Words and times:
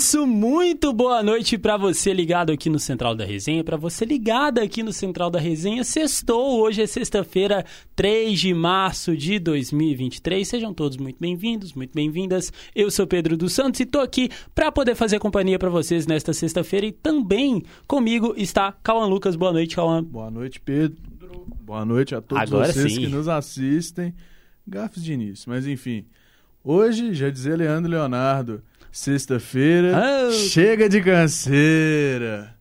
isso, 0.00 0.26
muito 0.26 0.94
boa 0.94 1.22
noite 1.22 1.58
para 1.58 1.76
você 1.76 2.14
ligado 2.14 2.50
aqui 2.50 2.70
no 2.70 2.78
Central 2.78 3.14
da 3.14 3.22
Resenha, 3.22 3.62
para 3.62 3.76
você 3.76 4.06
ligada 4.06 4.62
aqui 4.62 4.82
no 4.82 4.94
Central 4.94 5.28
da 5.28 5.38
Resenha. 5.38 5.84
Sextou, 5.84 6.58
hoje 6.58 6.80
é 6.80 6.86
sexta-feira, 6.86 7.66
3 7.94 8.40
de 8.40 8.54
março 8.54 9.14
de 9.14 9.38
2023. 9.38 10.48
Sejam 10.48 10.72
todos 10.72 10.96
muito 10.96 11.18
bem-vindos, 11.20 11.74
muito 11.74 11.92
bem-vindas. 11.92 12.50
Eu 12.74 12.90
sou 12.90 13.06
Pedro 13.06 13.36
dos 13.36 13.52
Santos 13.52 13.78
e 13.80 13.84
tô 13.84 14.00
aqui 14.00 14.30
para 14.54 14.72
poder 14.72 14.94
fazer 14.94 15.18
companhia 15.18 15.58
para 15.58 15.68
vocês 15.68 16.06
nesta 16.06 16.32
sexta-feira 16.32 16.86
e 16.86 16.92
também 16.92 17.62
comigo 17.86 18.32
está 18.38 18.72
Cauã 18.82 19.04
Lucas. 19.04 19.36
Boa 19.36 19.52
noite, 19.52 19.76
Cauã. 19.76 20.02
Boa 20.02 20.30
noite, 20.30 20.58
Pedro. 20.60 20.96
Boa 21.60 21.84
noite 21.84 22.14
a 22.14 22.22
todos 22.22 22.42
Agora 22.42 22.72
vocês 22.72 22.94
sim. 22.94 23.00
que 23.02 23.06
nos 23.06 23.28
assistem. 23.28 24.14
Gafes 24.66 25.04
de 25.04 25.12
início, 25.12 25.50
mas 25.50 25.66
enfim. 25.66 26.06
Hoje, 26.64 27.12
já 27.12 27.28
dizia 27.28 27.54
Leandro 27.54 27.90
Leonardo, 27.90 28.62
sexta-feira, 28.92 29.96
Ah. 29.96 30.30
chega 30.32 30.88
de 30.88 31.00
canseira. 31.00 32.54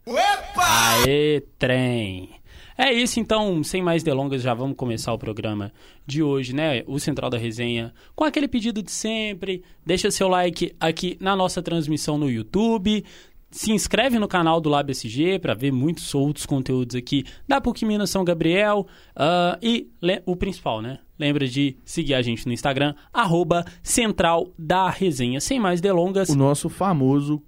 Aê, 1.05 1.41
trem! 1.57 2.29
É 2.77 2.93
isso, 2.93 3.19
então, 3.19 3.61
sem 3.61 3.81
mais 3.81 4.03
delongas, 4.03 4.41
já 4.41 4.53
vamos 4.53 4.77
começar 4.77 5.11
o 5.11 5.17
programa 5.19 5.69
de 6.07 6.23
hoje, 6.23 6.55
né? 6.55 6.81
O 6.87 6.97
Central 6.97 7.29
da 7.29 7.37
Resenha, 7.37 7.93
com 8.15 8.23
aquele 8.23 8.47
pedido 8.47 8.81
de 8.81 8.89
sempre. 8.91 9.63
Deixa 9.85 10.09
seu 10.09 10.29
like 10.29 10.73
aqui 10.79 11.17
na 11.19 11.35
nossa 11.35 11.61
transmissão 11.61 12.17
no 12.17 12.29
YouTube. 12.29 13.03
Se 13.51 13.71
inscreve 13.71 14.19
no 14.19 14.27
canal 14.27 14.61
do 14.61 14.69
Lab 14.69 14.91
SG 14.91 15.39
para 15.39 15.53
ver 15.53 15.71
muitos 15.71 16.13
outros 16.13 16.45
conteúdos 16.45 16.95
aqui 16.95 17.25
da 17.47 17.59
PUC 17.59 17.83
Minas 17.83 18.09
São 18.09 18.23
Gabriel. 18.23 18.85
Ah, 19.15 19.57
e 19.61 19.89
o 20.25 20.35
principal, 20.35 20.81
né? 20.81 20.99
Lembra 21.17 21.47
de 21.47 21.75
seguir 21.83 22.13
a 22.13 22.21
gente 22.21 22.45
no 22.45 22.53
Instagram, 22.53 22.93
arroba 23.13 23.65
Central 23.83 24.53
da 24.57 24.89
Resenha. 24.89 25.41
Sem 25.41 25.59
mais 25.59 25.81
delongas, 25.81 26.29
O 26.29 26.35
nosso 26.35 26.69
famoso 26.69 27.41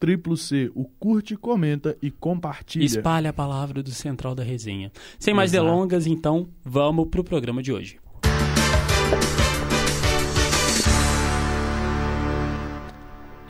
triplo 0.00 0.36
C, 0.36 0.68
o 0.74 0.84
curte, 0.84 1.36
comenta 1.36 1.96
e 2.02 2.10
compartilha. 2.10 2.84
Espalhe 2.84 3.28
a 3.28 3.32
palavra 3.32 3.84
do 3.84 3.90
Central 3.92 4.34
da 4.34 4.42
Resenha. 4.42 4.90
Sem 5.16 5.32
mais 5.32 5.52
Exato. 5.52 5.64
delongas, 5.64 6.08
então, 6.08 6.48
vamos 6.64 7.06
pro 7.08 7.22
programa 7.22 7.62
de 7.62 7.72
hoje. 7.72 8.01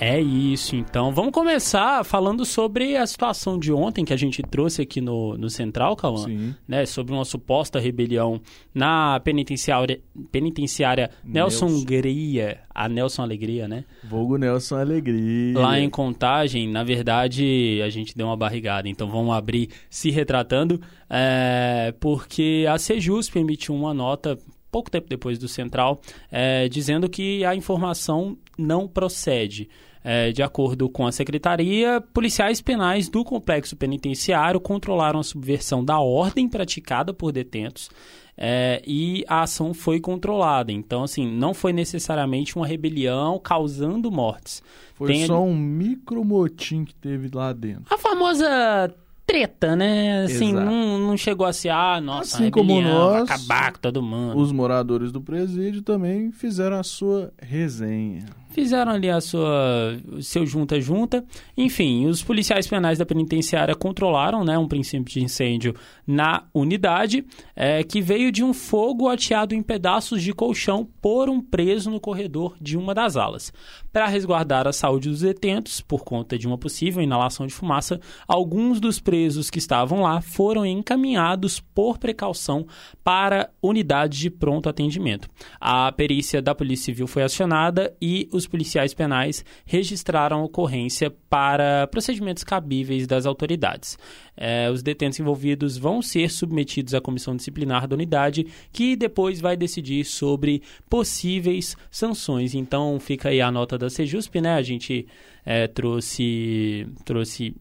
É 0.05 0.21
isso, 0.21 0.75
então. 0.75 1.13
Vamos 1.13 1.31
começar 1.31 2.05
falando 2.05 2.45
sobre 2.45 2.97
a 2.97 3.07
situação 3.07 3.57
de 3.57 3.73
ontem 3.73 4.05
que 4.05 4.13
a 4.13 4.17
gente 4.17 4.43
trouxe 4.43 4.83
aqui 4.83 5.01
no, 5.01 5.39
no 5.39 5.49
Central, 5.49 5.95
Cauã. 5.95 6.27
Né, 6.67 6.85
sobre 6.87 7.15
uma 7.15 7.25
suposta 7.25 7.79
rebelião 7.79 8.41
na 8.75 9.21
penitenciária, 9.21 10.01
penitenciária 10.33 11.09
Nelson 11.23 11.67
Nelson. 11.67 11.83
Hungria, 11.83 12.59
a 12.75 12.89
Nelson 12.89 13.23
Alegria, 13.23 13.69
né? 13.69 13.85
Vulgo 14.03 14.37
Nelson 14.37 14.75
Alegria. 14.75 15.57
Lá 15.57 15.79
em 15.79 15.89
Contagem, 15.89 16.69
na 16.69 16.83
verdade, 16.83 17.81
a 17.81 17.89
gente 17.89 18.17
deu 18.17 18.27
uma 18.27 18.37
barrigada, 18.37 18.89
então 18.89 19.09
vamos 19.09 19.33
abrir 19.33 19.71
se 19.89 20.11
retratando, 20.11 20.81
é, 21.09 21.95
porque 22.01 22.67
a 22.69 22.77
Sejusp 22.77 23.37
emitiu 23.37 23.73
uma 23.73 23.95
nota 23.95 24.37
pouco 24.73 24.91
tempo 24.91 25.07
depois 25.07 25.39
do 25.39 25.47
Central, 25.47 26.01
é, 26.29 26.67
dizendo 26.69 27.09
que 27.09 27.45
a 27.45 27.55
informação 27.55 28.37
não 28.59 28.89
procede. 28.89 29.69
É, 30.05 30.33
de 30.33 30.43
acordo 30.43 30.89
com 30.89 31.07
a 31.07 31.13
secretaria, 31.13 32.01
policiais 32.13 32.61
penais 32.61 33.09
do 33.09 33.23
complexo 33.23 33.77
penitenciário 33.77 34.61
controlaram 34.61 35.21
a 35.21 35.23
subversão 35.23 35.85
da 35.85 36.01
ordem 36.01 36.49
praticada 36.49 37.15
por 37.15 37.31
detentos 37.31 37.89
é, 38.37 38.83
e 38.87 39.25
a 39.29 39.43
ação 39.43 39.75
foi 39.75 40.01
controlada. 40.01 40.73
Então, 40.73 41.05
assim, 41.05 41.27
não 41.27 41.53
foi 41.53 41.73
necessariamente 41.73 42.57
uma 42.57 42.67
rebelião 42.67 43.39
causando 43.39 44.11
mortes. 44.11 44.63
Foi 44.95 45.09
Tem 45.09 45.27
só 45.27 45.43
um 45.43 45.57
micro 45.57 46.25
motim 46.25 46.85
que 46.85 46.95
teve 46.95 47.31
lá 47.33 47.53
dentro. 47.53 47.85
A 47.91 47.99
famosa 47.99 48.93
treta, 49.27 49.77
né? 49.77 50.25
Assim, 50.25 50.53
não, 50.53 50.99
não 50.99 51.17
chegou 51.17 51.47
a 51.47 51.53
ser, 51.53 51.71
ah, 51.71 52.01
nossa, 52.01 52.37
Assim 52.37 52.51
como 52.51 52.75
rebelião, 52.75 53.13
nós, 53.13 53.31
acabar 53.31 53.73
com 53.73 53.79
todo 53.79 54.03
mundo. 54.03 54.39
Os 54.39 54.51
moradores 54.51 55.13
do 55.13 55.21
presídio 55.21 55.83
também 55.83 56.33
fizeram 56.33 56.79
a 56.79 56.83
sua 56.83 57.33
resenha. 57.41 58.27
Fizeram 58.53 58.93
ali 58.93 59.09
a 59.09 59.21
sua 59.21 59.99
seu 60.21 60.45
junta-junta. 60.45 61.25
Enfim, 61.57 62.07
os 62.07 62.23
policiais 62.23 62.67
penais 62.67 62.99
da 62.99 63.07
penitenciária 63.07 63.75
controlaram 63.75 64.45
né, 64.45 64.59
um 64.59 64.69
princípio 64.69 65.13
de 65.13 65.25
incêndio 65.25 65.75
na 66.07 66.45
unidade, 66.53 67.25
é, 67.57 67.83
que 67.83 68.01
veio 68.03 68.31
de 68.31 68.45
um 68.45 68.53
fogo 68.53 69.09
ateado 69.09 69.55
em 69.55 69.63
pedaços 69.63 70.23
de 70.23 70.35
colchão 70.35 70.87
por 71.01 71.31
um 71.31 71.41
preso 71.41 71.91
no 71.91 71.99
corredor 71.99 72.55
de 72.61 72.77
uma 72.77 72.95
das 72.95 73.17
alas. 73.17 73.53
Para 73.93 74.07
resguardar 74.07 74.67
a 74.69 74.73
saúde 74.73 75.09
dos 75.09 75.21
detentos, 75.21 75.81
por 75.81 76.05
conta 76.05 76.39
de 76.39 76.47
uma 76.47 76.59
possível 76.59 77.03
inalação 77.03 77.47
de 77.47 77.55
fumaça, 77.55 78.01
alguns 78.29 78.81
dos 78.81 79.01
presos 79.01 79.49
que 79.49 79.59
estavam 79.59 80.03
lá 80.03 80.21
foram 80.21 80.67
encaminhados 80.67 81.59
por 81.59 81.99
precaução 81.99 82.67
para 83.03 83.51
unidades 83.63 84.19
de 84.19 84.31
pronto 84.31 84.69
atendimento. 84.69 85.29
A 85.61 85.91
perícia 85.93 86.43
da 86.43 86.55
Polícia 86.55 86.87
Civil 86.87 87.07
foi 87.07 87.23
acionada 87.23 87.95
e 88.01 88.29
os 88.33 88.42
policiais 88.47 88.95
penais 88.95 89.45
registraram 89.65 90.43
ocorrência 90.43 91.11
para 91.29 91.87
procedimentos 91.87 92.45
cabíveis 92.45 93.07
das 93.07 93.27
autoridades. 93.27 93.99
É, 94.37 94.71
os 94.71 94.83
detentos 94.83 95.19
envolvidos 95.21 95.77
vão 95.77 96.01
ser 96.01 96.31
submetidos 96.31 96.95
à 96.95 97.01
comissão 97.01 97.37
disciplinar 97.37 97.87
da 97.87 97.95
unidade, 97.95 98.47
que 98.73 98.97
depois 98.97 99.41
vai 99.41 99.57
decidir 99.57 100.05
sobre 100.05 100.63
possíveis 100.89 101.77
sanções. 101.91 102.55
Então 102.55 102.99
fica 103.01 103.29
aí 103.29 103.41
a 103.41 103.51
nota 103.51 103.77
da 103.77 103.91
Sejusp, 103.91 104.41
né? 104.41 104.55
A 104.55 104.63
gente 104.63 105.07
é, 105.45 105.67
trouxe, 105.67 106.87
trouxe 107.05 107.55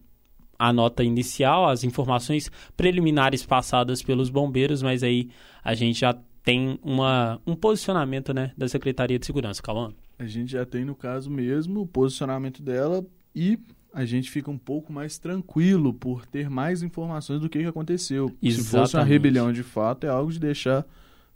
a 0.58 0.72
nota 0.72 1.02
inicial, 1.02 1.68
as 1.68 1.82
informações 1.82 2.50
preliminares 2.76 3.44
passadas 3.44 4.02
pelos 4.02 4.30
bombeiros, 4.30 4.80
mas 4.80 5.02
aí 5.02 5.28
a 5.64 5.74
gente 5.74 6.00
já 6.00 6.16
tem 6.44 6.78
uma, 6.82 7.40
um 7.46 7.54
posicionamento 7.54 8.32
né, 8.32 8.52
da 8.56 8.68
Secretaria 8.68 9.18
de 9.18 9.26
Segurança. 9.26 9.62
Calma. 9.62 9.92
A 10.22 10.26
gente 10.26 10.52
já 10.52 10.64
tem, 10.64 10.84
no 10.84 10.94
caso 10.94 11.28
mesmo, 11.28 11.80
o 11.80 11.86
posicionamento 11.86 12.62
dela 12.62 13.04
e 13.34 13.58
a 13.92 14.04
gente 14.04 14.30
fica 14.30 14.48
um 14.52 14.56
pouco 14.56 14.92
mais 14.92 15.18
tranquilo 15.18 15.92
por 15.92 16.24
ter 16.24 16.48
mais 16.48 16.80
informações 16.80 17.40
do 17.40 17.48
que, 17.48 17.58
que 17.58 17.66
aconteceu. 17.66 18.28
Se 18.40 18.52
fosse 18.58 18.74
uma 18.76 18.82
Exatamente. 18.84 19.08
rebelião 19.08 19.52
de 19.52 19.64
fato, 19.64 20.04
é 20.04 20.08
algo 20.08 20.30
de 20.32 20.38
deixar 20.38 20.86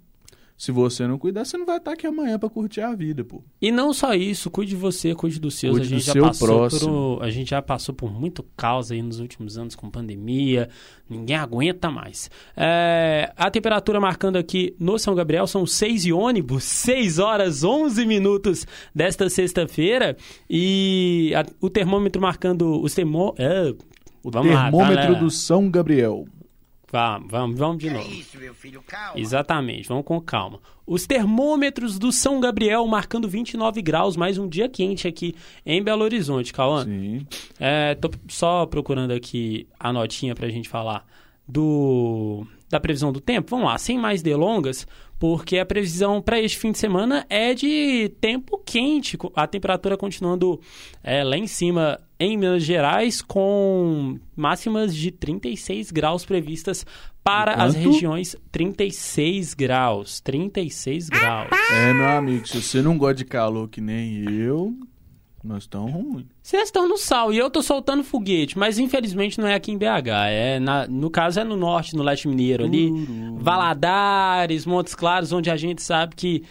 Se 0.60 0.72
você 0.72 1.06
não 1.06 1.20
cuidar, 1.20 1.46
você 1.46 1.56
não 1.56 1.68
vai 1.68 1.78
estar 1.78 1.92
aqui 1.92 2.08
amanhã 2.08 2.40
para 2.40 2.50
curtir 2.50 2.82
a 2.82 2.96
vida, 2.96 3.24
pô. 3.24 3.44
E 3.62 3.72
não 3.72 3.94
só 3.94 4.16
isso, 4.16 4.50
cuide 4.50 4.72
de 4.72 4.76
você, 4.76 5.14
cuide 5.14 5.40
dos 5.40 5.54
seus. 5.54 5.74
Cuide 5.78 5.86
a 5.86 5.90
gente 5.98 6.06
já 6.08 6.12
seu 6.14 6.24
passou 6.24 6.48
próximo. 6.48 7.16
por 7.18 7.24
a 7.24 7.30
gente 7.30 7.50
já 7.52 7.62
passou 7.62 7.94
por 7.94 8.12
muito 8.12 8.44
caos 8.58 8.92
aí 8.92 9.00
nos 9.04 9.20
últimos 9.20 9.56
anos 9.56 9.76
com 9.76 9.88
pandemia. 9.88 10.68
Ninguém 11.08 11.36
aguenta 11.36 11.92
mais. 11.92 12.32
É, 12.56 13.32
a 13.38 13.52
temperatura 13.52 14.00
marcando 14.00 14.36
aqui 14.36 14.76
no 14.80 14.98
São 14.98 15.14
Gabriel 15.14 15.46
são 15.46 15.64
6 15.64 16.06
e 16.08 16.12
ônibus, 16.12 16.64
6 16.64 17.20
horas 17.20 17.64
11 17.64 18.04
minutos 18.08 18.66
desta 18.96 19.30
sexta-feira 19.30 20.18
e 20.50 21.34
a- 21.36 21.46
o 21.62 21.70
termômetro 21.70 22.20
marcando 22.20 22.82
os 22.82 22.96
termô 22.96 23.36
é, 23.38 23.76
O 24.24 24.32
Vamos 24.32 24.52
lá, 24.54 24.64
termômetro 24.64 24.96
galera. 24.96 25.20
do 25.20 25.30
São 25.30 25.70
Gabriel. 25.70 26.26
Vamos, 26.90 27.30
vamos, 27.30 27.60
vamos 27.60 27.78
de 27.80 27.90
É 27.90 27.94
novo. 27.94 28.10
isso, 28.10 28.38
meu 28.38 28.54
filho, 28.54 28.82
calma. 28.88 29.20
Exatamente, 29.20 29.90
vamos 29.90 30.06
com 30.06 30.22
calma. 30.22 30.60
Os 30.86 31.06
termômetros 31.06 32.00
do 32.00 32.14
São 32.14 32.40
Gabriel 32.40 32.88
marcando 32.88 33.28
29 33.28 33.82
graus, 33.82 34.16
mais 34.16 34.38
um 34.38 34.48
dia 34.48 34.70
quente 34.70 35.06
aqui 35.06 35.36
em 35.66 35.84
Belo 35.84 36.04
Horizonte, 36.04 36.54
Cauã. 36.54 36.86
Sim. 36.86 37.28
É, 37.60 37.94
tô 37.96 38.10
só 38.30 38.66
procurando 38.66 39.12
aqui 39.12 39.68
a 39.78 39.92
notinha 39.92 40.34
pra 40.34 40.48
gente 40.48 40.70
falar 40.70 41.06
do 41.48 42.46
da 42.70 42.80
previsão 42.80 43.12
do 43.14 43.22
tempo. 43.22 43.50
Vamos 43.50 43.66
lá, 43.68 43.78
sem 43.78 43.98
mais 43.98 44.22
delongas, 44.22 44.86
porque 45.18 45.58
a 45.58 45.66
previsão 45.66 46.22
para 46.22 46.40
este 46.40 46.58
fim 46.58 46.72
de 46.72 46.78
semana 46.78 47.26
é 47.30 47.54
de 47.54 48.10
tempo 48.20 48.62
quente, 48.66 49.18
a 49.36 49.48
temperatura 49.48 49.96
continuando 49.98 50.60
é, 51.04 51.24
lá 51.24 51.38
em 51.38 51.48
cima 51.48 52.00
em 52.20 52.36
Minas 52.38 52.64
Gerais, 52.64 53.22
com 53.22 54.18
máximas 54.36 54.96
de 54.96 55.12
36 55.12 55.92
graus 55.92 56.26
previstas 56.26 56.86
para 57.24 57.54
as 57.54 57.76
Quanto? 57.76 57.92
regiões 57.92 58.36
36 58.52 59.54
graus, 59.54 60.20
36 60.22 61.10
graus. 61.10 61.50
É, 61.72 61.94
meu 61.94 62.08
amigo, 62.10 62.48
se 62.48 62.62
você 62.62 62.82
não 62.82 62.98
gosta 62.98 63.16
de 63.16 63.26
calor 63.26 63.68
que 63.68 63.82
nem 63.82 64.24
eu, 64.30 64.74
nós 65.44 65.64
estamos 65.64 65.92
ruins. 65.92 66.26
Vocês 66.42 66.64
estão 66.64 66.88
no 66.90 66.98
sal 66.98 67.32
e 67.34 67.38
eu 67.38 67.50
tô 67.50 67.62
soltando 67.62 68.04
foguete, 68.04 68.58
mas 68.58 68.80
infelizmente 68.80 69.40
não 69.40 69.48
é 69.48 69.54
aqui 69.56 69.72
em 69.72 69.78
BH. 69.78 70.08
É 70.30 70.60
na- 70.60 70.88
no 70.88 71.10
caso 71.10 71.40
é 71.40 71.44
no 71.44 71.56
norte, 71.58 71.96
no 71.96 72.04
leste 72.04 72.28
mineiro, 72.28 72.64
ali. 72.66 72.90
Valadares, 73.58 74.66
Montes 74.66 74.94
Claros, 74.96 75.32
onde 75.32 75.50
a 75.50 75.56
gente 75.58 75.82
sabe 75.82 76.16
que 76.16 76.44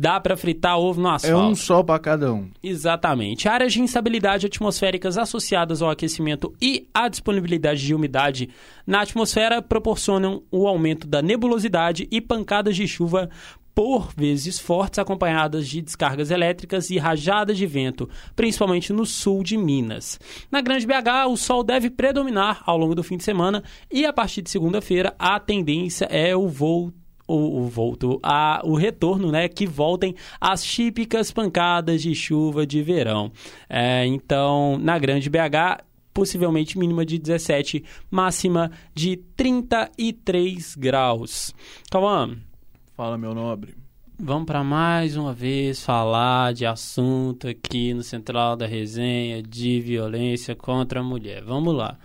dá 0.00 0.20
pra 0.20 0.36
fritar 0.36 0.78
ovo 0.78 1.00
no 1.00 1.08
É 1.08 1.14
asfalto. 1.16 1.48
um 1.48 1.56
sol 1.56 1.82
para 1.82 1.98
cada 1.98 2.32
um. 2.32 2.48
Exatamente. 2.62 3.48
Áreas 3.48 3.72
de 3.72 3.80
instabilidade 3.82 4.46
atmosféricas 4.46 5.18
associadas 5.18 5.82
ao 5.82 5.90
aquecimento 5.90 6.54
e 6.62 6.88
à 6.94 7.08
disponibilidade 7.08 7.84
de 7.84 7.92
umidade 7.92 8.48
na 8.86 9.00
atmosfera 9.02 9.60
proporcionam 9.60 10.44
o 10.52 10.68
aumento 10.68 11.04
da 11.08 11.20
nebulosidade 11.20 12.06
e 12.12 12.20
pancadas 12.20 12.76
de 12.76 12.86
chuva 12.86 13.28
por 13.74 14.12
vezes 14.16 14.58
fortes, 14.58 14.98
acompanhadas 14.98 15.68
de 15.68 15.80
descargas 15.80 16.30
elétricas 16.32 16.90
e 16.90 16.98
rajadas 16.98 17.56
de 17.56 17.64
vento, 17.66 18.08
principalmente 18.34 18.92
no 18.92 19.06
sul 19.06 19.42
de 19.44 19.56
Minas. 19.56 20.18
Na 20.50 20.60
Grande 20.60 20.84
BH, 20.84 21.28
o 21.28 21.36
sol 21.36 21.62
deve 21.62 21.88
predominar 21.90 22.60
ao 22.66 22.76
longo 22.76 22.94
do 22.94 23.04
fim 23.04 23.16
de 23.16 23.22
semana 23.24 23.62
e 23.90 24.04
a 24.04 24.12
partir 24.12 24.42
de 24.42 24.50
segunda-feira 24.50 25.14
a 25.18 25.38
tendência 25.38 26.06
é 26.06 26.34
o 26.36 26.48
voo 26.48 26.92
o, 27.28 27.60
o 27.60 27.68
volto, 27.68 28.18
a, 28.22 28.60
o 28.64 28.74
retorno, 28.74 29.30
né? 29.30 29.46
Que 29.48 29.66
voltem 29.66 30.14
as 30.40 30.64
típicas 30.64 31.30
pancadas 31.30 32.02
de 32.02 32.14
chuva 32.14 32.66
de 32.66 32.82
verão. 32.82 33.30
É, 33.68 34.06
então, 34.06 34.78
na 34.80 34.98
grande 34.98 35.28
BH, 35.28 35.84
possivelmente 36.12 36.78
mínima 36.78 37.04
de 37.06 37.18
17, 37.18 37.84
máxima 38.10 38.72
de 38.94 39.16
33 39.36 40.74
graus. 40.74 41.54
Cauã, 41.90 42.36
Fala, 42.96 43.16
meu 43.16 43.32
nobre. 43.32 43.76
vamos 44.18 44.46
para 44.46 44.64
mais 44.64 45.16
uma 45.16 45.32
vez 45.32 45.84
falar 45.84 46.52
de 46.52 46.66
assunto 46.66 47.46
aqui 47.46 47.94
no 47.94 48.02
Central 48.02 48.56
da 48.56 48.66
Resenha 48.66 49.40
de 49.40 49.80
violência 49.80 50.56
contra 50.56 50.98
a 50.98 51.04
mulher. 51.04 51.44
Vamos 51.44 51.72
lá. 51.74 51.96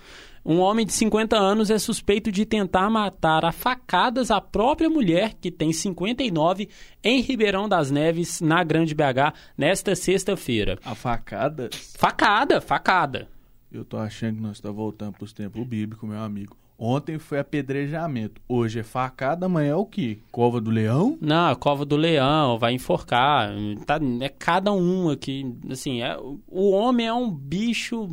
Um 0.45 0.59
homem 0.59 0.85
de 0.85 0.91
50 0.91 1.37
anos 1.37 1.69
é 1.69 1.79
suspeito 1.79 2.29
de 2.31 2.45
tentar 2.45 2.89
matar 2.89 3.45
a 3.45 3.51
facadas 3.53 4.29
a 4.29 4.41
própria 4.41 4.89
mulher, 4.89 5.35
que 5.39 5.49
tem 5.49 5.71
59, 5.71 6.67
em 7.01 7.21
Ribeirão 7.21 7.69
das 7.69 7.89
Neves, 7.89 8.41
na 8.41 8.61
Grande 8.63 8.93
BH, 8.93 9.33
nesta 9.57 9.95
sexta-feira. 9.95 10.77
A 10.83 10.93
facada, 10.93 11.69
Facada, 11.97 12.59
facada. 12.59 13.27
eu 13.71 13.85
tô 13.85 13.95
achando 13.97 14.35
que 14.35 14.41
nós 14.41 14.57
estamos 14.57 14.75
voltando 14.75 15.13
para 15.13 15.23
os 15.23 15.31
tempos 15.31 15.65
bíblicos, 15.65 16.07
meu 16.09 16.19
amigo. 16.19 16.57
Ontem 16.77 17.17
foi 17.17 17.39
apedrejamento. 17.39 18.41
Hoje 18.49 18.79
é 18.79 18.83
facada, 18.83 19.45
amanhã 19.45 19.71
é 19.71 19.75
o 19.75 19.85
quê? 19.85 20.17
Cova 20.31 20.59
do 20.59 20.69
leão? 20.71 21.17
Não, 21.21 21.51
a 21.51 21.55
cova 21.55 21.85
do 21.85 21.95
leão, 21.95 22.57
vai 22.59 22.73
enforcar. 22.73 23.51
Tá, 23.85 23.97
é 24.19 24.27
cada 24.27 24.73
um 24.73 25.09
aqui. 25.09 25.55
Assim, 25.69 26.01
é, 26.01 26.17
o 26.47 26.71
homem 26.71 27.07
é 27.07 27.13
um 27.13 27.31
bicho 27.31 28.09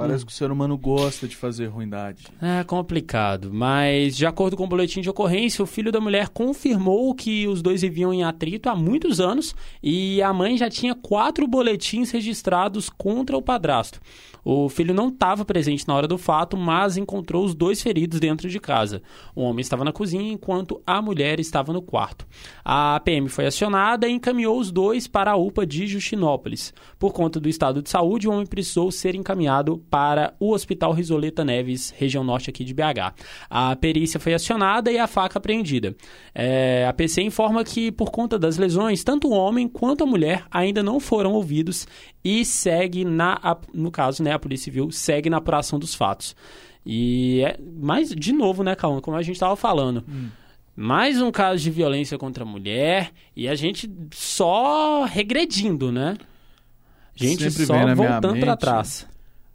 Parece 0.00 0.24
que 0.24 0.32
o 0.32 0.34
ser 0.34 0.50
humano 0.50 0.78
gosta 0.78 1.28
de 1.28 1.36
fazer 1.36 1.66
ruindade. 1.66 2.24
É 2.40 2.64
complicado, 2.64 3.50
mas 3.52 4.16
de 4.16 4.24
acordo 4.24 4.56
com 4.56 4.64
o 4.64 4.68
boletim 4.68 5.00
de 5.00 5.10
ocorrência, 5.10 5.62
o 5.62 5.66
filho 5.66 5.92
da 5.92 6.00
mulher 6.00 6.28
confirmou 6.28 7.14
que 7.14 7.46
os 7.46 7.60
dois 7.60 7.82
viviam 7.82 8.12
em 8.12 8.24
atrito 8.24 8.68
há 8.68 8.74
muitos 8.74 9.20
anos 9.20 9.54
e 9.82 10.22
a 10.22 10.32
mãe 10.32 10.56
já 10.56 10.70
tinha 10.70 10.94
quatro 10.94 11.46
boletins 11.46 12.10
registrados 12.10 12.88
contra 12.88 13.36
o 13.36 13.42
padrasto. 13.42 14.00
O 14.44 14.68
filho 14.68 14.94
não 14.94 15.08
estava 15.08 15.44
presente 15.44 15.86
na 15.86 15.94
hora 15.94 16.08
do 16.08 16.18
fato, 16.18 16.56
mas 16.56 16.96
encontrou 16.96 17.44
os 17.44 17.54
dois 17.54 17.82
feridos 17.82 18.20
dentro 18.20 18.48
de 18.48 18.58
casa. 18.58 19.02
O 19.34 19.42
homem 19.42 19.60
estava 19.60 19.84
na 19.84 19.92
cozinha 19.92 20.32
enquanto 20.32 20.80
a 20.86 21.00
mulher 21.02 21.40
estava 21.40 21.72
no 21.72 21.82
quarto. 21.82 22.26
A 22.64 23.00
PM 23.04 23.28
foi 23.28 23.46
acionada 23.46 24.08
e 24.08 24.12
encaminhou 24.12 24.58
os 24.58 24.70
dois 24.70 25.06
para 25.06 25.32
a 25.32 25.36
UPA 25.36 25.66
de 25.66 25.86
Justinópolis. 25.86 26.72
Por 26.98 27.12
conta 27.12 27.40
do 27.40 27.48
estado 27.48 27.82
de 27.82 27.90
saúde, 27.90 28.28
o 28.28 28.32
homem 28.32 28.46
precisou 28.46 28.90
ser 28.90 29.14
encaminhado 29.14 29.78
para 29.90 30.34
o 30.38 30.52
Hospital 30.52 30.92
Risoleta 30.92 31.44
Neves, 31.44 31.94
região 31.96 32.24
norte 32.24 32.50
aqui 32.50 32.64
de 32.64 32.74
BH. 32.74 33.14
A 33.48 33.76
perícia 33.76 34.20
foi 34.20 34.34
acionada 34.34 34.90
e 34.90 34.98
a 34.98 35.06
faca 35.06 35.38
apreendida. 35.38 35.94
É, 36.34 36.86
a 36.88 36.92
PC 36.92 37.22
informa 37.22 37.64
que, 37.64 37.90
por 37.90 38.10
conta 38.10 38.38
das 38.38 38.56
lesões, 38.56 39.04
tanto 39.04 39.28
o 39.28 39.32
homem 39.32 39.68
quanto 39.68 40.04
a 40.04 40.06
mulher 40.06 40.44
ainda 40.50 40.82
não 40.82 41.00
foram 41.00 41.32
ouvidos 41.32 41.86
e 42.24 42.44
segue 42.44 43.04
na, 43.04 43.58
no 43.72 43.90
caso, 43.90 44.22
né, 44.22 44.32
a 44.32 44.38
Polícia 44.38 44.64
Civil 44.64 44.90
segue 44.90 45.30
na 45.30 45.38
apuração 45.38 45.78
dos 45.78 45.94
fatos. 45.94 46.36
E 46.84 47.42
é, 47.44 47.58
mas 47.80 48.10
de 48.10 48.32
novo, 48.32 48.62
né, 48.62 48.74
Calma, 48.74 49.00
como 49.00 49.16
a 49.16 49.22
gente 49.22 49.36
estava 49.36 49.56
falando, 49.56 50.04
mais 50.74 51.20
um 51.20 51.30
caso 51.30 51.62
de 51.62 51.70
violência 51.70 52.16
contra 52.16 52.44
a 52.44 52.46
mulher 52.46 53.12
e 53.36 53.48
a 53.48 53.54
gente 53.54 53.90
só 54.12 55.04
regredindo, 55.04 55.92
né? 55.92 56.16
A 57.14 57.24
gente 57.24 57.50
Sempre 57.50 57.66
só 57.66 57.94
voltando 57.94 58.40
para 58.40 58.56
trás. 58.56 59.06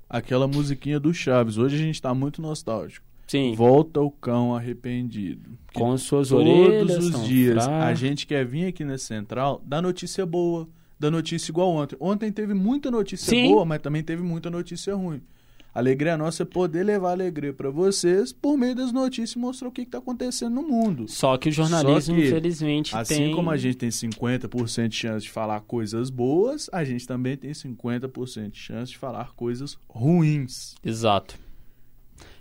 Aquela 0.07 0.47
musiquinha 0.47 0.99
do 0.99 1.11
Chaves. 1.13 1.57
Hoje 1.57 1.75
a 1.75 1.79
gente 1.79 1.99
tá 1.99 2.13
muito 2.13 2.41
nostálgico. 2.41 3.05
Sim, 3.27 3.55
Volta 3.55 4.01
o 4.01 4.11
cão 4.11 4.55
arrependido. 4.55 5.57
Com 5.73 5.97
suas 5.97 6.29
Todos 6.29 6.47
orelhas. 6.47 7.05
os 7.05 7.11
tão 7.11 7.23
dias 7.23 7.67
a 7.67 7.91
gente 7.95 8.27
quer 8.27 8.45
vir 8.45 8.67
aqui 8.67 8.83
na 8.83 8.99
central 8.99 9.61
dar 9.65 9.81
notícia 9.81 10.25
boa, 10.27 10.67
dar 10.99 11.11
notícia 11.11 11.51
igual 11.51 11.69
ontem. 11.69 11.95
Ontem 11.99 12.31
teve 12.31 12.53
muita 12.53 12.89
notícia 12.89 13.29
Sim. 13.29 13.51
boa, 13.51 13.65
mas 13.65 13.81
também 13.81 14.03
teve 14.03 14.23
muita 14.23 14.49
notícia 14.49 14.95
ruim. 14.95 15.21
A 15.75 15.79
alegria 15.79 16.15
nossa 16.15 16.43
é 16.43 16.45
poder 16.45 16.85
levar 16.85 17.11
alegria 17.11 17.51
para 17.51 17.69
vocês 17.69 18.31
por 18.31 18.57
meio 18.57 18.73
das 18.73 18.93
notícias 18.93 19.33
e 19.33 19.37
mostrar 19.37 19.67
o 19.67 19.71
que 19.73 19.81
está 19.81 19.97
acontecendo 19.97 20.55
no 20.55 20.63
mundo. 20.63 21.05
Só 21.09 21.37
que 21.37 21.49
o 21.49 21.51
jornalismo, 21.51 22.15
que, 22.15 22.27
infelizmente, 22.27 22.95
Assim 22.95 23.15
tem... 23.15 23.35
como 23.35 23.51
a 23.51 23.57
gente 23.57 23.75
tem 23.75 23.89
50% 23.89 24.87
de 24.87 24.95
chance 24.95 25.25
de 25.25 25.29
falar 25.29 25.59
coisas 25.59 26.09
boas, 26.09 26.69
a 26.71 26.85
gente 26.85 27.05
também 27.05 27.35
tem 27.35 27.51
50% 27.51 28.51
de 28.51 28.57
chance 28.57 28.93
de 28.93 28.97
falar 28.97 29.33
coisas 29.33 29.77
ruins. 29.89 30.75
Exato. 30.81 31.37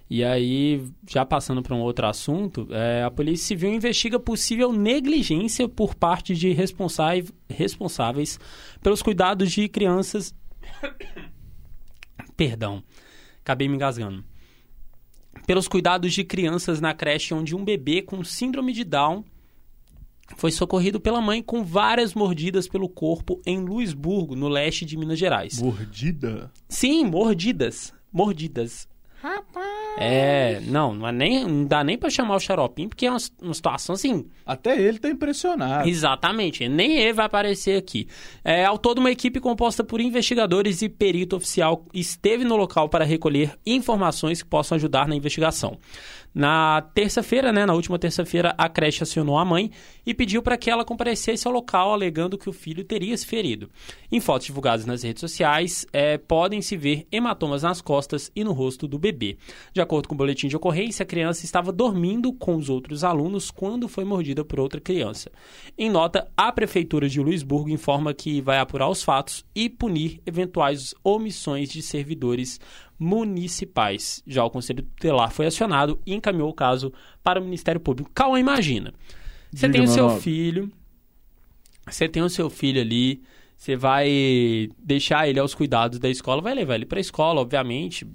E 0.08 0.22
aí, 0.22 0.84
já 1.08 1.24
passando 1.24 1.62
para 1.62 1.74
um 1.74 1.80
outro 1.80 2.06
assunto, 2.06 2.68
é, 2.70 3.02
a 3.02 3.10
Polícia 3.10 3.46
Civil 3.46 3.72
investiga 3.72 4.18
possível 4.18 4.72
negligência 4.72 5.68
por 5.68 5.94
parte 5.94 6.34
de 6.34 6.52
responsáveis, 6.52 7.32
responsáveis 7.48 8.38
pelos 8.82 9.02
cuidados 9.02 9.50
de 9.50 9.68
crianças. 9.68 10.34
Perdão, 12.36 12.82
acabei 13.40 13.66
me 13.66 13.76
engasgando. 13.76 14.22
Pelos 15.46 15.66
cuidados 15.66 16.12
de 16.12 16.22
crianças 16.22 16.80
na 16.80 16.94
creche 16.94 17.34
onde 17.34 17.56
um 17.56 17.64
bebê 17.64 18.02
com 18.02 18.22
síndrome 18.22 18.72
de 18.72 18.84
Down 18.84 19.24
foi 20.36 20.50
socorrido 20.50 21.00
pela 21.00 21.20
mãe 21.20 21.42
com 21.42 21.64
várias 21.64 22.14
mordidas 22.14 22.68
pelo 22.68 22.88
corpo 22.88 23.40
em 23.44 23.58
Luisburgo, 23.58 24.34
no 24.36 24.48
leste 24.48 24.84
de 24.84 24.96
Minas 24.96 25.18
Gerais. 25.18 25.60
Mordida? 25.60 26.52
Sim, 26.68 27.04
mordidas. 27.04 27.92
Mordidas. 28.12 28.88
Rapaz. 29.20 29.73
É, 29.96 30.60
não, 30.66 30.94
não, 30.94 31.08
é 31.08 31.12
nem, 31.12 31.44
não 31.44 31.64
dá 31.64 31.84
nem 31.84 31.96
pra 31.96 32.10
chamar 32.10 32.36
o 32.36 32.40
xaropinho, 32.40 32.88
porque 32.88 33.06
é 33.06 33.10
uma, 33.10 33.18
uma 33.40 33.54
situação 33.54 33.94
assim. 33.94 34.26
Até 34.44 34.80
ele 34.80 34.98
tá 34.98 35.08
impressionado. 35.08 35.88
Exatamente, 35.88 36.68
nem 36.68 36.96
ele 36.96 37.12
vai 37.12 37.26
aparecer 37.26 37.78
aqui. 37.78 38.08
É, 38.42 38.64
ao 38.64 38.76
todo, 38.76 38.98
uma 38.98 39.10
equipe 39.10 39.40
composta 39.40 39.84
por 39.84 40.00
investigadores 40.00 40.82
e 40.82 40.88
perito 40.88 41.36
oficial 41.36 41.84
esteve 41.94 42.44
no 42.44 42.56
local 42.56 42.88
para 42.88 43.04
recolher 43.04 43.52
informações 43.64 44.42
que 44.42 44.48
possam 44.48 44.76
ajudar 44.76 45.06
na 45.06 45.14
investigação. 45.14 45.78
Na 46.34 46.82
terça-feira, 46.82 47.52
né, 47.52 47.64
na 47.64 47.74
última 47.74 47.96
terça-feira, 47.96 48.52
a 48.58 48.68
creche 48.68 49.04
acionou 49.04 49.38
a 49.38 49.44
mãe 49.44 49.70
e 50.04 50.12
pediu 50.12 50.42
para 50.42 50.56
que 50.56 50.68
ela 50.68 50.84
comparecesse 50.84 51.46
ao 51.46 51.54
local, 51.54 51.92
alegando 51.92 52.36
que 52.36 52.48
o 52.50 52.52
filho 52.52 52.82
teria 52.82 53.16
se 53.16 53.24
ferido. 53.24 53.70
Em 54.10 54.18
fotos 54.18 54.46
divulgadas 54.46 54.84
nas 54.84 55.04
redes 55.04 55.20
sociais, 55.20 55.86
é, 55.92 56.18
podem 56.18 56.60
se 56.60 56.76
ver 56.76 57.06
hematomas 57.12 57.62
nas 57.62 57.80
costas 57.80 58.32
e 58.34 58.42
no 58.42 58.52
rosto 58.52 58.88
do 58.88 58.98
bebê. 58.98 59.38
De 59.72 59.80
acordo 59.80 60.08
com 60.08 60.14
o 60.16 60.18
boletim 60.18 60.48
de 60.48 60.56
ocorrência, 60.56 61.04
a 61.04 61.06
criança 61.06 61.44
estava 61.44 61.70
dormindo 61.70 62.32
com 62.32 62.56
os 62.56 62.68
outros 62.68 63.04
alunos 63.04 63.52
quando 63.52 63.86
foi 63.86 64.04
mordida 64.04 64.44
por 64.44 64.58
outra 64.58 64.80
criança. 64.80 65.30
Em 65.78 65.88
nota, 65.88 66.26
a 66.36 66.50
Prefeitura 66.50 67.08
de 67.08 67.20
Luisburgo 67.20 67.70
informa 67.70 68.12
que 68.12 68.40
vai 68.40 68.58
apurar 68.58 68.88
os 68.88 69.04
fatos 69.04 69.44
e 69.54 69.70
punir 69.70 70.20
eventuais 70.26 70.94
omissões 71.04 71.68
de 71.68 71.80
servidores 71.80 72.58
municipais. 72.98 74.22
Já 74.26 74.44
o 74.44 74.50
Conselho 74.50 74.82
Tutelar 74.82 75.30
foi 75.30 75.46
acionado 75.46 75.98
e 76.06 76.14
encaminhou 76.14 76.50
o 76.50 76.54
caso 76.54 76.92
para 77.22 77.40
o 77.40 77.44
Ministério 77.44 77.80
Público. 77.80 78.10
Calma, 78.14 78.38
imagina. 78.38 78.92
Você 79.52 79.68
tem 79.68 79.82
o 79.82 79.88
seu 79.88 80.10
filho, 80.18 80.72
você 81.86 82.08
tem 82.08 82.22
o 82.22 82.28
seu 82.28 82.50
filho 82.50 82.80
ali, 82.80 83.22
você 83.56 83.76
vai 83.76 84.68
deixar 84.78 85.28
ele 85.28 85.38
aos 85.38 85.54
cuidados 85.54 85.98
da 85.98 86.08
escola, 86.08 86.42
vai 86.42 86.54
levar 86.54 86.74
ele 86.74 86.86
para 86.86 86.98
a 86.98 87.00
escola, 87.00 87.40
obviamente. 87.40 88.06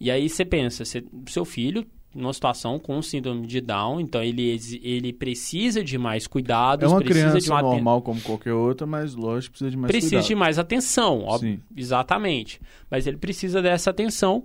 E 0.00 0.10
aí 0.10 0.28
você 0.28 0.44
pensa, 0.44 0.84
você, 0.84 1.04
seu 1.28 1.44
filho 1.44 1.86
numa 2.14 2.32
situação 2.32 2.78
com 2.78 3.00
síndrome 3.00 3.46
de 3.46 3.60
Down, 3.60 4.00
então 4.00 4.22
ele, 4.22 4.58
ele 4.82 5.12
precisa 5.12 5.82
de 5.82 5.96
mais 5.96 6.26
cuidados. 6.26 6.84
É 6.84 6.94
uma 6.94 7.02
criança 7.02 7.38
de 7.38 7.50
uma 7.50 7.62
normal 7.62 8.02
como 8.02 8.20
qualquer 8.20 8.52
outra, 8.52 8.86
mas 8.86 9.14
lógico 9.14 9.52
precisa 9.52 9.70
de 9.70 9.76
mais 9.76 9.90
Precisa 9.90 10.10
cuidado. 10.16 10.28
de 10.28 10.34
mais 10.34 10.58
atenção, 10.58 11.20
óbvio, 11.24 11.62
exatamente. 11.76 12.60
Mas 12.90 13.06
ele 13.06 13.16
precisa 13.16 13.62
dessa 13.62 13.90
atenção. 13.90 14.44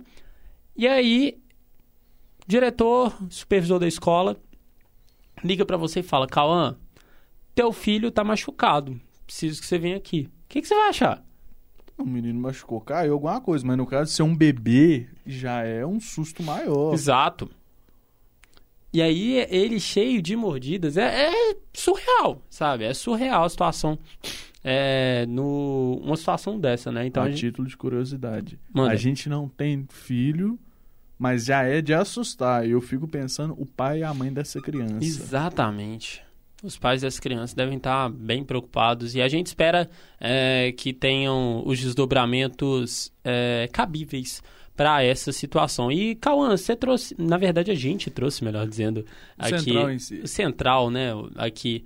E 0.76 0.86
aí, 0.86 1.38
diretor, 2.46 3.16
supervisor 3.28 3.78
da 3.78 3.86
escola, 3.86 4.36
liga 5.44 5.64
para 5.66 5.76
você 5.76 6.00
e 6.00 6.02
fala, 6.02 6.26
Cauã, 6.26 6.76
teu 7.54 7.72
filho 7.72 8.10
tá 8.10 8.24
machucado, 8.24 8.98
preciso 9.26 9.60
que 9.60 9.66
você 9.66 9.78
venha 9.78 9.96
aqui. 9.96 10.28
O 10.44 10.48
que, 10.48 10.62
que 10.62 10.68
você 10.68 10.74
vai 10.74 10.88
achar? 10.88 11.24
O 11.98 12.04
menino 12.04 12.38
machucou, 12.40 12.80
caiu 12.80 13.14
alguma 13.14 13.40
coisa, 13.40 13.66
mas 13.66 13.76
no 13.76 13.84
caso 13.84 14.10
de 14.10 14.16
ser 14.16 14.22
um 14.22 14.34
bebê, 14.34 15.08
já 15.26 15.64
é 15.64 15.84
um 15.84 15.98
susto 15.98 16.44
maior. 16.44 16.94
Exato. 16.94 17.50
E 18.92 19.02
aí, 19.02 19.46
ele 19.50 19.78
cheio 19.78 20.22
de 20.22 20.34
mordidas, 20.34 20.96
é, 20.96 21.30
é 21.30 21.56
surreal, 21.74 22.42
sabe? 22.48 22.84
É 22.84 22.94
surreal 22.94 23.44
a 23.44 23.48
situação. 23.48 23.98
É, 24.64 25.26
no, 25.26 26.00
uma 26.02 26.16
situação 26.16 26.58
dessa, 26.58 26.90
né? 26.90 27.06
Então, 27.06 27.22
a, 27.22 27.26
a 27.26 27.30
gente... 27.30 27.40
título 27.40 27.68
de 27.68 27.76
curiosidade. 27.76 28.58
Manda. 28.72 28.92
A 28.92 28.96
gente 28.96 29.28
não 29.28 29.48
tem 29.48 29.86
filho, 29.90 30.58
mas 31.18 31.44
já 31.44 31.62
é 31.64 31.82
de 31.82 31.92
assustar. 31.92 32.66
E 32.66 32.70
eu 32.70 32.80
fico 32.80 33.06
pensando 33.06 33.54
o 33.58 33.66
pai 33.66 34.00
e 34.00 34.04
a 34.04 34.12
mãe 34.14 34.32
dessa 34.32 34.60
criança. 34.60 35.04
Exatamente. 35.04 36.22
Os 36.62 36.76
pais 36.76 37.02
dessas 37.02 37.20
crianças 37.20 37.54
devem 37.54 37.76
estar 37.76 38.08
bem 38.08 38.42
preocupados 38.42 39.14
e 39.14 39.22
a 39.22 39.28
gente 39.28 39.46
espera 39.46 39.88
é, 40.18 40.72
que 40.76 40.92
tenham 40.92 41.62
os 41.64 41.78
desdobramentos 41.78 43.12
é, 43.22 43.68
cabíveis 43.72 44.42
para 44.78 45.02
essa 45.02 45.32
situação. 45.32 45.90
E, 45.90 46.14
Cauã, 46.14 46.56
você 46.56 46.76
trouxe, 46.76 47.12
na 47.18 47.36
verdade 47.36 47.68
a 47.68 47.74
gente 47.74 48.10
trouxe, 48.10 48.44
melhor 48.44 48.64
dizendo, 48.64 49.04
O 49.36 49.44
aqui, 49.44 49.58
central 49.58 49.90
em 49.90 49.98
si. 49.98 50.28
central, 50.28 50.88
né, 50.88 51.08
aqui, 51.34 51.84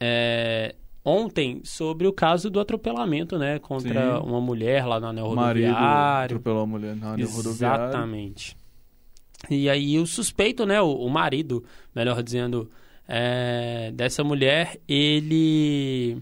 é, 0.00 0.74
ontem, 1.04 1.60
sobre 1.62 2.04
o 2.04 2.12
caso 2.12 2.50
do 2.50 2.58
atropelamento, 2.58 3.38
né, 3.38 3.60
contra 3.60 4.18
Sim. 4.18 4.26
uma 4.26 4.40
mulher 4.40 4.84
lá 4.84 4.98
na 4.98 5.10
anel 5.10 5.26
O 5.26 5.36
marido 5.36 5.68
rodoviário. 5.68 6.24
atropelou 6.24 6.62
a 6.62 6.66
mulher 6.66 6.96
na 6.96 7.10
rodoviária. 7.12 7.84
Exatamente. 7.84 8.56
E 9.48 9.70
aí 9.70 9.96
o 10.00 10.04
suspeito, 10.04 10.66
né, 10.66 10.82
o, 10.82 10.92
o 10.96 11.08
marido, 11.08 11.62
melhor 11.94 12.20
dizendo, 12.24 12.68
é, 13.06 13.92
dessa 13.94 14.24
mulher, 14.24 14.80
ele 14.88 16.20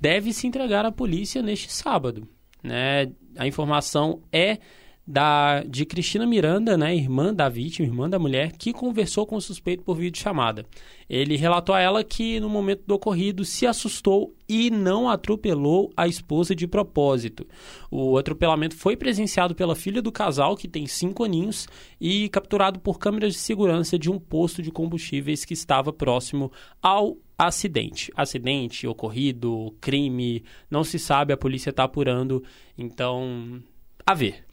deve 0.00 0.32
se 0.32 0.46
entregar 0.46 0.86
à 0.86 0.90
polícia 0.90 1.42
neste 1.42 1.70
sábado, 1.70 2.26
né? 2.62 3.10
A 3.36 3.46
informação 3.46 4.22
é 4.32 4.58
da 5.06 5.62
de 5.64 5.84
Cristina 5.84 6.26
Miranda, 6.26 6.78
né, 6.78 6.96
irmã 6.96 7.32
da 7.32 7.48
vítima, 7.48 7.86
irmã 7.86 8.08
da 8.08 8.18
mulher, 8.18 8.52
que 8.52 8.72
conversou 8.72 9.26
com 9.26 9.36
o 9.36 9.40
suspeito 9.40 9.82
por 9.82 9.96
videochamada. 9.96 10.64
Ele 11.08 11.36
relatou 11.36 11.74
a 11.74 11.80
ela 11.80 12.02
que 12.02 12.40
no 12.40 12.48
momento 12.48 12.84
do 12.86 12.94
ocorrido 12.94 13.44
se 13.44 13.66
assustou 13.66 14.34
e 14.48 14.70
não 14.70 15.08
atropelou 15.08 15.92
a 15.94 16.08
esposa 16.08 16.54
de 16.54 16.66
propósito. 16.66 17.46
O 17.90 18.16
atropelamento 18.16 18.74
foi 18.76 18.96
presenciado 18.96 19.54
pela 19.54 19.76
filha 19.76 20.00
do 20.00 20.10
casal, 20.10 20.56
que 20.56 20.66
tem 20.66 20.86
cinco 20.86 21.24
aninhos, 21.24 21.68
e 22.00 22.28
capturado 22.30 22.80
por 22.80 22.98
câmeras 22.98 23.34
de 23.34 23.38
segurança 23.38 23.98
de 23.98 24.10
um 24.10 24.18
posto 24.18 24.62
de 24.62 24.70
combustíveis 24.70 25.44
que 25.44 25.52
estava 25.52 25.92
próximo 25.92 26.50
ao 26.80 27.18
acidente. 27.36 28.10
Acidente, 28.16 28.86
ocorrido, 28.86 29.74
crime, 29.80 30.42
não 30.70 30.82
se 30.82 30.98
sabe, 30.98 31.32
a 31.32 31.36
polícia 31.36 31.70
está 31.70 31.84
apurando, 31.84 32.42
então, 32.78 33.62
a 34.06 34.14
ver. 34.14 34.44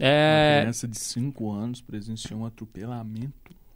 Uma 0.00 0.06
É, 0.08 0.60
criança 0.60 0.86
de 0.88 0.98
5 0.98 1.50
anos 1.50 1.80
presenciou 1.80 2.40
um 2.40 2.46
atropelamento. 2.46 3.32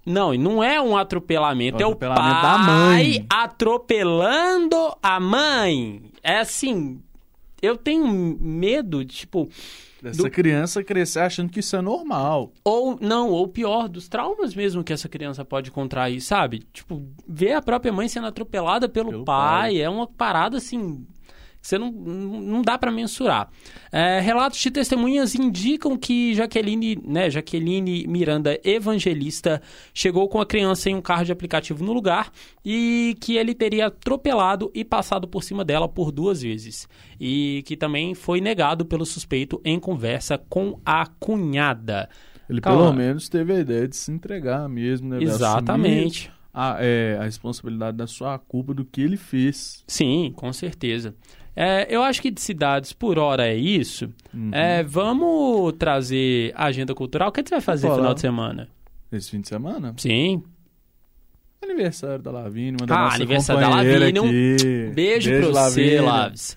não, 0.06 0.32
e 0.34 0.38
não 0.38 0.62
é 0.62 0.80
um 0.80 0.96
atropelamento, 0.96 1.78
É 1.78 1.82
é 1.82 1.86
o 1.86 1.90
o 1.90 1.92
atropelamento 1.92 2.40
pai 2.40 2.42
da 2.42 2.58
mãe. 2.58 3.26
atropelando 3.28 4.76
a 5.02 5.20
mãe. 5.20 6.02
É 6.22 6.38
assim, 6.38 7.00
eu 7.60 7.76
tenho 7.76 8.06
medo, 8.40 9.04
tipo, 9.04 9.48
Dessa 10.02 10.20
Do- 10.24 10.30
criança 10.32 10.82
crescer 10.82 11.20
achando 11.20 11.48
que 11.48 11.60
isso 11.60 11.76
é 11.76 11.80
normal. 11.80 12.52
ou 12.64 12.98
não, 13.00 13.30
ou 13.30 13.46
pior, 13.46 13.88
dos 13.88 14.08
traumas 14.08 14.52
mesmo 14.52 14.82
que 14.82 14.92
essa 14.92 15.08
criança 15.08 15.44
pode 15.44 15.70
contrair, 15.70 16.20
sabe? 16.20 16.64
Tipo, 16.72 17.06
ver 17.28 17.52
a 17.52 17.62
própria 17.62 17.92
mãe 17.92 18.08
sendo 18.08 18.26
atropelada 18.26 18.88
pelo, 18.88 19.10
Pelo 19.10 19.24
pai, 19.24 19.74
pai. 19.74 19.80
é 19.80 19.88
uma 19.88 20.08
parada 20.08 20.56
assim. 20.56 21.06
Você 21.62 21.78
não, 21.78 21.92
não 21.92 22.60
dá 22.60 22.76
pra 22.76 22.90
mensurar. 22.90 23.48
É, 23.92 24.18
relatos 24.18 24.58
de 24.58 24.70
testemunhas 24.70 25.34
indicam 25.36 25.96
que 25.96 26.34
Jaqueline, 26.34 26.98
né, 27.06 27.30
Jaqueline 27.30 28.04
Miranda 28.08 28.58
Evangelista 28.64 29.62
chegou 29.94 30.28
com 30.28 30.40
a 30.40 30.46
criança 30.46 30.90
em 30.90 30.96
um 30.96 31.00
carro 31.00 31.24
de 31.24 31.30
aplicativo 31.30 31.84
no 31.84 31.92
lugar 31.92 32.32
e 32.64 33.16
que 33.20 33.36
ele 33.36 33.54
teria 33.54 33.86
atropelado 33.86 34.70
e 34.74 34.84
passado 34.84 35.28
por 35.28 35.44
cima 35.44 35.64
dela 35.64 35.88
por 35.88 36.10
duas 36.10 36.42
vezes. 36.42 36.88
E 37.20 37.62
que 37.64 37.76
também 37.76 38.12
foi 38.14 38.40
negado 38.40 38.84
pelo 38.84 39.06
suspeito 39.06 39.60
em 39.64 39.78
conversa 39.78 40.36
com 40.36 40.80
a 40.84 41.06
cunhada. 41.06 42.08
Ele 42.48 42.60
Calma. 42.60 42.82
pelo 42.82 42.92
menos 42.92 43.28
teve 43.28 43.52
a 43.52 43.60
ideia 43.60 43.86
de 43.86 43.96
se 43.96 44.10
entregar 44.10 44.68
mesmo, 44.68 45.08
né? 45.08 45.22
Exatamente. 45.22 46.28
assumir 46.28 46.42
A, 46.52 46.76
é, 46.80 47.16
a 47.20 47.24
responsabilidade 47.24 47.96
da 47.96 48.06
sua 48.06 48.38
culpa 48.38 48.74
do 48.74 48.84
que 48.84 49.00
ele 49.00 49.16
fez. 49.16 49.84
Sim, 49.86 50.32
com 50.34 50.52
certeza. 50.52 51.14
É, 51.54 51.86
eu 51.94 52.02
acho 52.02 52.22
que 52.22 52.30
de 52.30 52.40
cidades 52.40 52.92
por 52.92 53.18
hora 53.18 53.46
é 53.46 53.54
isso. 53.54 54.08
Uhum. 54.32 54.50
É, 54.54 54.82
vamos 54.82 55.72
trazer 55.78 56.52
agenda 56.56 56.94
cultural. 56.94 57.28
O 57.28 57.32
que 57.32 57.42
você 57.42 57.50
vai 57.56 57.60
fazer 57.60 57.88
no 57.88 57.94
final 57.96 58.14
de 58.14 58.20
semana? 58.20 58.68
Esse 59.12 59.30
fim 59.30 59.40
de 59.42 59.48
semana? 59.48 59.94
Sim. 59.98 60.42
Aniversário 61.62 62.22
da 62.22 62.30
Lavínia, 62.30 62.76
uma 62.80 62.86
da 62.86 62.94
Ah, 62.94 63.02
nossa 63.04 63.16
aniversário 63.16 63.60
da 63.62 63.68
Lavínia, 63.68 64.22
um 64.22 64.26
aqui. 64.26 64.90
Beijo, 64.94 65.30
pra 65.30 65.48
você. 65.68 66.00
Laves. 66.00 66.56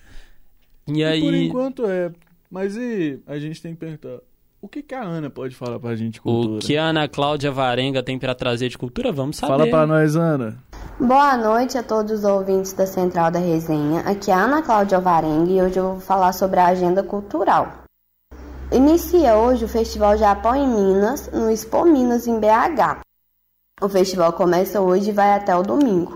E 0.88 0.98
E 0.98 1.04
aí. 1.04 1.20
por 1.20 1.34
enquanto 1.34 1.86
é. 1.86 2.10
Mas 2.50 2.76
e 2.76 3.20
a 3.26 3.38
gente 3.38 3.60
tem 3.62 3.74
que 3.74 3.80
perguntar, 3.80 4.18
o 4.60 4.68
que, 4.68 4.82
que 4.82 4.94
a 4.94 5.02
Ana 5.02 5.28
pode 5.30 5.54
falar 5.54 5.78
pra 5.78 5.94
gente 5.94 6.14
de 6.14 6.20
cultura? 6.20 6.56
O 6.56 6.58
que 6.60 6.76
a 6.76 6.84
Ana 6.86 7.06
Cláudia 7.06 7.50
Varenga 7.52 8.02
tem 8.02 8.18
pra 8.18 8.34
trazer 8.34 8.68
de 8.68 8.78
cultura? 8.78 9.12
Vamos 9.12 9.36
saber. 9.36 9.52
Fala 9.52 9.66
pra 9.68 9.86
nós, 9.86 10.16
Ana. 10.16 10.56
Boa 10.94 11.36
noite 11.36 11.76
a 11.76 11.82
todos 11.82 12.20
os 12.20 12.24
ouvintes 12.24 12.72
da 12.72 12.86
Central 12.86 13.30
da 13.30 13.38
Resenha. 13.38 14.00
Aqui 14.00 14.30
é 14.30 14.34
a 14.34 14.44
Ana 14.44 14.62
Cláudia 14.62 14.96
Alvarenga 14.96 15.50
e 15.50 15.60
hoje 15.60 15.78
eu 15.78 15.92
vou 15.92 16.00
falar 16.00 16.32
sobre 16.32 16.60
a 16.60 16.66
agenda 16.68 17.02
cultural. 17.02 17.84
Inicia 18.72 19.36
hoje 19.36 19.64
o 19.64 19.68
Festival 19.68 20.16
Japão 20.16 20.54
em 20.54 20.66
Minas, 20.66 21.30
no 21.30 21.50
Expo 21.50 21.84
Minas 21.84 22.26
em 22.26 22.40
BH. 22.40 23.00
O 23.82 23.88
festival 23.88 24.32
começa 24.32 24.80
hoje 24.80 25.10
e 25.10 25.12
vai 25.12 25.34
até 25.34 25.54
o 25.54 25.62
domingo. 25.62 26.14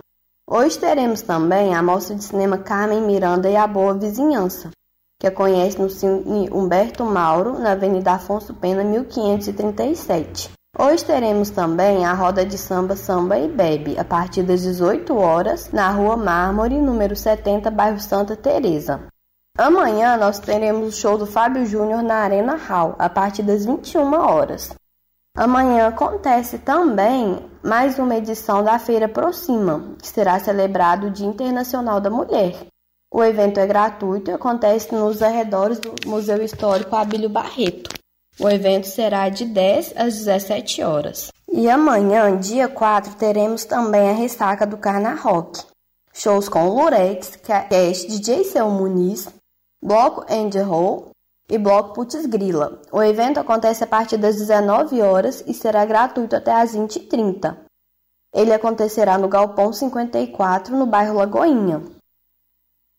Hoje 0.48 0.78
teremos 0.78 1.20
também 1.20 1.74
a 1.74 1.82
mostra 1.82 2.16
de 2.16 2.24
cinema 2.24 2.56
Carmen 2.56 3.02
Miranda 3.02 3.50
e 3.50 3.56
a 3.56 3.66
Boa 3.66 3.92
Vizinhança, 3.92 4.70
que 5.20 5.26
acontece 5.26 5.78
no 5.78 5.90
Cine 5.90 6.48
Humberto 6.50 7.04
Mauro, 7.04 7.58
na 7.58 7.72
Avenida 7.72 8.12
Afonso 8.12 8.54
Pena, 8.54 8.82
1537. 8.82 10.59
Hoje 10.78 11.04
teremos 11.04 11.50
também 11.50 12.06
a 12.06 12.14
roda 12.14 12.46
de 12.46 12.56
samba 12.56 12.94
Samba 12.94 13.36
e 13.36 13.48
Bebe, 13.48 13.98
a 13.98 14.04
partir 14.04 14.44
das 14.44 14.62
18 14.62 15.14
horas, 15.16 15.70
na 15.72 15.90
Rua 15.90 16.16
Mármore, 16.16 16.80
número 16.80 17.16
70, 17.16 17.70
bairro 17.72 17.98
Santa 17.98 18.36
Teresa. 18.36 19.00
Amanhã 19.58 20.16
nós 20.16 20.38
teremos 20.38 20.88
o 20.88 20.96
show 20.96 21.18
do 21.18 21.26
Fábio 21.26 21.66
Júnior 21.66 22.02
na 22.02 22.18
Arena 22.18 22.54
Hall, 22.54 22.94
a 23.00 23.10
partir 23.10 23.42
das 23.42 23.66
21 23.66 24.14
horas. 24.14 24.72
Amanhã 25.36 25.88
acontece 25.88 26.58
também 26.58 27.44
mais 27.64 27.98
uma 27.98 28.16
edição 28.16 28.62
da 28.62 28.78
Feira 28.78 29.08
Proxima, 29.08 29.96
que 30.00 30.06
será 30.06 30.38
celebrado 30.38 31.08
o 31.08 31.10
Dia 31.10 31.26
Internacional 31.26 32.00
da 32.00 32.10
Mulher. 32.10 32.54
O 33.12 33.24
evento 33.24 33.58
é 33.58 33.66
gratuito 33.66 34.30
e 34.30 34.34
acontece 34.34 34.94
nos 34.94 35.20
arredores 35.20 35.80
do 35.80 35.92
Museu 36.08 36.40
Histórico 36.40 36.94
Abílio 36.94 37.28
Barreto. 37.28 37.99
O 38.40 38.48
evento 38.48 38.86
será 38.86 39.28
de 39.28 39.44
10 39.44 39.92
às 39.96 40.14
17 40.14 40.82
horas. 40.82 41.30
E 41.52 41.68
amanhã, 41.68 42.38
dia 42.38 42.68
4, 42.68 43.16
teremos 43.16 43.66
também 43.66 44.08
a 44.08 44.14
ressaca 44.14 44.66
do 44.66 44.78
Carna 44.78 45.14
Rock. 45.14 45.62
Shows 46.14 46.48
com 46.48 46.66
Lurex, 46.70 47.36
Cast, 47.36 48.08
DJ 48.08 48.44
Seu 48.44 48.70
Muniz, 48.70 49.28
Bloco 49.84 50.24
Angel 50.32 50.64
Hall 50.66 51.10
e 51.50 51.58
Bloco 51.58 51.92
Putz 51.92 52.24
Grila. 52.24 52.80
O 52.90 53.02
evento 53.02 53.38
acontece 53.38 53.84
a 53.84 53.86
partir 53.86 54.16
das 54.16 54.36
19 54.36 55.02
horas 55.02 55.44
e 55.46 55.52
será 55.52 55.84
gratuito 55.84 56.34
até 56.34 56.52
às 56.52 56.74
20h30. 56.74 57.58
Ele 58.32 58.54
acontecerá 58.54 59.18
no 59.18 59.28
Galpão 59.28 59.70
54, 59.70 60.74
no 60.74 60.86
bairro 60.86 61.18
Lagoinha. 61.18 61.82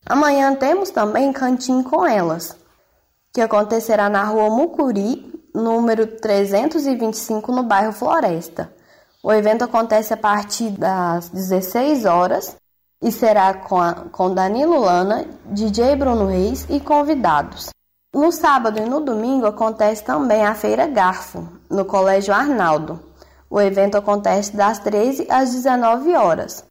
Amanhã 0.06 0.54
temos 0.54 0.90
também 0.90 1.32
Cantinho 1.32 1.82
com 1.82 2.06
Elas, 2.06 2.56
que 3.32 3.40
acontecerá 3.40 4.08
na 4.08 4.22
rua 4.24 4.50
Mucuri, 4.50 5.31
número 5.54 6.06
325, 6.06 7.52
no 7.52 7.62
bairro 7.62 7.92
Floresta. 7.92 8.72
O 9.22 9.32
evento 9.32 9.64
acontece 9.64 10.12
a 10.12 10.16
partir 10.16 10.70
das 10.70 11.28
16 11.28 12.04
horas 12.04 12.56
e 13.00 13.10
será 13.12 13.54
com, 13.54 13.80
a, 13.80 13.94
com 14.10 14.34
Danilo 14.34 14.80
Lana, 14.80 15.26
DJ 15.46 15.96
Bruno 15.96 16.26
Reis 16.26 16.66
e 16.68 16.80
convidados. 16.80 17.70
No 18.14 18.30
sábado 18.30 18.78
e 18.78 18.84
no 18.84 19.00
domingo 19.00 19.46
acontece 19.46 20.04
também 20.04 20.44
a 20.44 20.54
Feira 20.54 20.86
Garfo, 20.86 21.48
no 21.70 21.84
Colégio 21.84 22.34
Arnaldo. 22.34 23.00
O 23.48 23.60
evento 23.60 23.96
acontece 23.96 24.56
das 24.56 24.78
13 24.78 25.26
às 25.30 25.52
19 25.52 26.14
horas. 26.14 26.64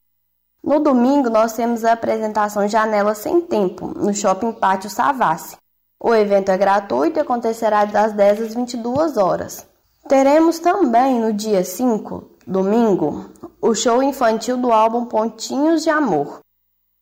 No 0.63 0.79
domingo, 0.79 1.29
nós 1.29 1.53
temos 1.53 1.83
a 1.83 1.93
apresentação 1.93 2.67
Janela 2.67 3.15
Sem 3.15 3.41
Tempo, 3.41 3.87
no 3.87 4.13
Shopping 4.13 4.51
Pátio 4.51 4.89
Savassi. 4.89 5.57
O 6.03 6.15
evento 6.15 6.49
é 6.49 6.57
gratuito 6.57 7.19
e 7.19 7.21
acontecerá 7.21 7.85
das 7.85 8.11
10 8.13 8.41
às 8.41 8.55
22 8.55 9.17
horas. 9.17 9.67
Teremos 10.07 10.57
também 10.57 11.19
no 11.19 11.31
dia 11.31 11.63
5, 11.63 12.37
domingo, 12.47 13.29
o 13.61 13.75
show 13.75 14.01
infantil 14.01 14.57
do 14.57 14.71
álbum 14.71 15.05
Pontinhos 15.05 15.83
de 15.83 15.91
Amor. 15.91 16.39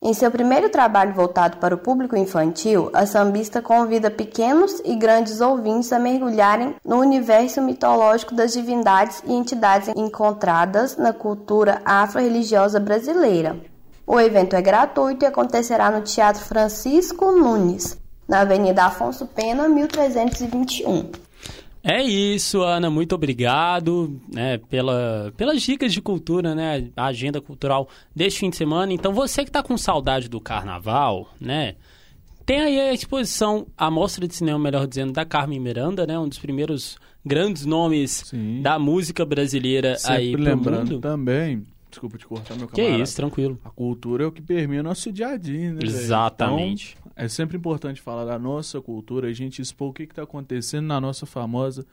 Em 0.02 0.12
seu 0.12 0.30
primeiro 0.30 0.68
trabalho 0.68 1.14
voltado 1.14 1.56
para 1.56 1.74
o 1.74 1.78
público 1.78 2.14
infantil, 2.14 2.90
a 2.92 3.06
sambista 3.06 3.62
convida 3.62 4.10
pequenos 4.10 4.82
e 4.84 4.94
grandes 4.94 5.40
ouvintes 5.40 5.90
a 5.94 5.98
mergulharem 5.98 6.76
no 6.84 6.98
universo 6.98 7.62
mitológico 7.62 8.34
das 8.34 8.52
divindades 8.52 9.22
e 9.24 9.32
entidades 9.32 9.88
encontradas 9.96 10.98
na 10.98 11.14
cultura 11.14 11.80
afro-religiosa 11.86 12.78
brasileira. 12.78 13.58
O 14.06 14.20
evento 14.20 14.56
é 14.56 14.60
gratuito 14.60 15.24
e 15.24 15.28
acontecerá 15.28 15.90
no 15.90 16.02
Teatro 16.02 16.44
Francisco 16.44 17.32
Nunes, 17.32 17.98
na 18.30 18.42
Avenida 18.42 18.84
Afonso 18.84 19.26
Pena, 19.26 19.68
1321. 19.68 21.10
É 21.82 22.00
isso, 22.00 22.62
Ana. 22.62 22.88
Muito 22.88 23.12
obrigado 23.14 24.20
né, 24.32 24.58
pela, 24.68 25.32
pelas 25.36 25.60
dicas 25.60 25.92
de 25.92 26.00
cultura, 26.00 26.54
né? 26.54 26.90
A 26.96 27.06
agenda 27.06 27.40
cultural 27.40 27.88
deste 28.14 28.40
fim 28.40 28.50
de 28.50 28.56
semana. 28.56 28.92
Então, 28.92 29.12
você 29.12 29.42
que 29.42 29.50
está 29.50 29.62
com 29.64 29.76
saudade 29.76 30.28
do 30.28 30.40
carnaval, 30.40 31.28
né? 31.40 31.74
Tem 32.46 32.60
aí 32.60 32.80
a 32.80 32.92
exposição, 32.92 33.66
a 33.76 33.90
Mostra 33.90 34.28
de 34.28 34.34
Cinema, 34.34 34.58
melhor 34.58 34.86
dizendo, 34.86 35.12
da 35.12 35.24
Carmen 35.24 35.58
Miranda, 35.58 36.06
né? 36.06 36.16
Um 36.16 36.28
dos 36.28 36.38
primeiros 36.38 36.98
grandes 37.24 37.66
nomes 37.66 38.22
Sim. 38.26 38.62
da 38.62 38.78
música 38.78 39.24
brasileira 39.24 39.96
Sempre 39.96 40.16
aí 40.16 40.32
pro 40.32 40.42
lembrando 40.42 40.92
mundo. 40.92 41.00
também, 41.00 41.66
desculpa 41.90 42.16
te 42.16 42.26
cortar, 42.26 42.56
meu 42.56 42.68
camarada. 42.68 42.96
Que 42.96 43.02
isso, 43.02 43.16
tranquilo. 43.16 43.58
A 43.64 43.70
cultura 43.70 44.24
é 44.24 44.26
o 44.26 44.32
que 44.32 44.42
permeia 44.42 44.80
o 44.80 44.84
nosso 44.84 45.10
dia 45.10 45.28
a 45.28 45.36
dia, 45.36 45.72
né? 45.72 45.80
Exatamente. 45.82 46.96
É 47.16 47.28
sempre 47.28 47.56
importante 47.56 48.00
falar 48.00 48.24
da 48.24 48.38
nossa 48.38 48.80
cultura, 48.80 49.28
a 49.28 49.32
gente 49.32 49.60
expor 49.60 49.90
o 49.90 49.92
que 49.92 50.04
está 50.04 50.22
acontecendo 50.22 50.86
na 50.86 51.00
nossa 51.00 51.26
famosa 51.26 51.86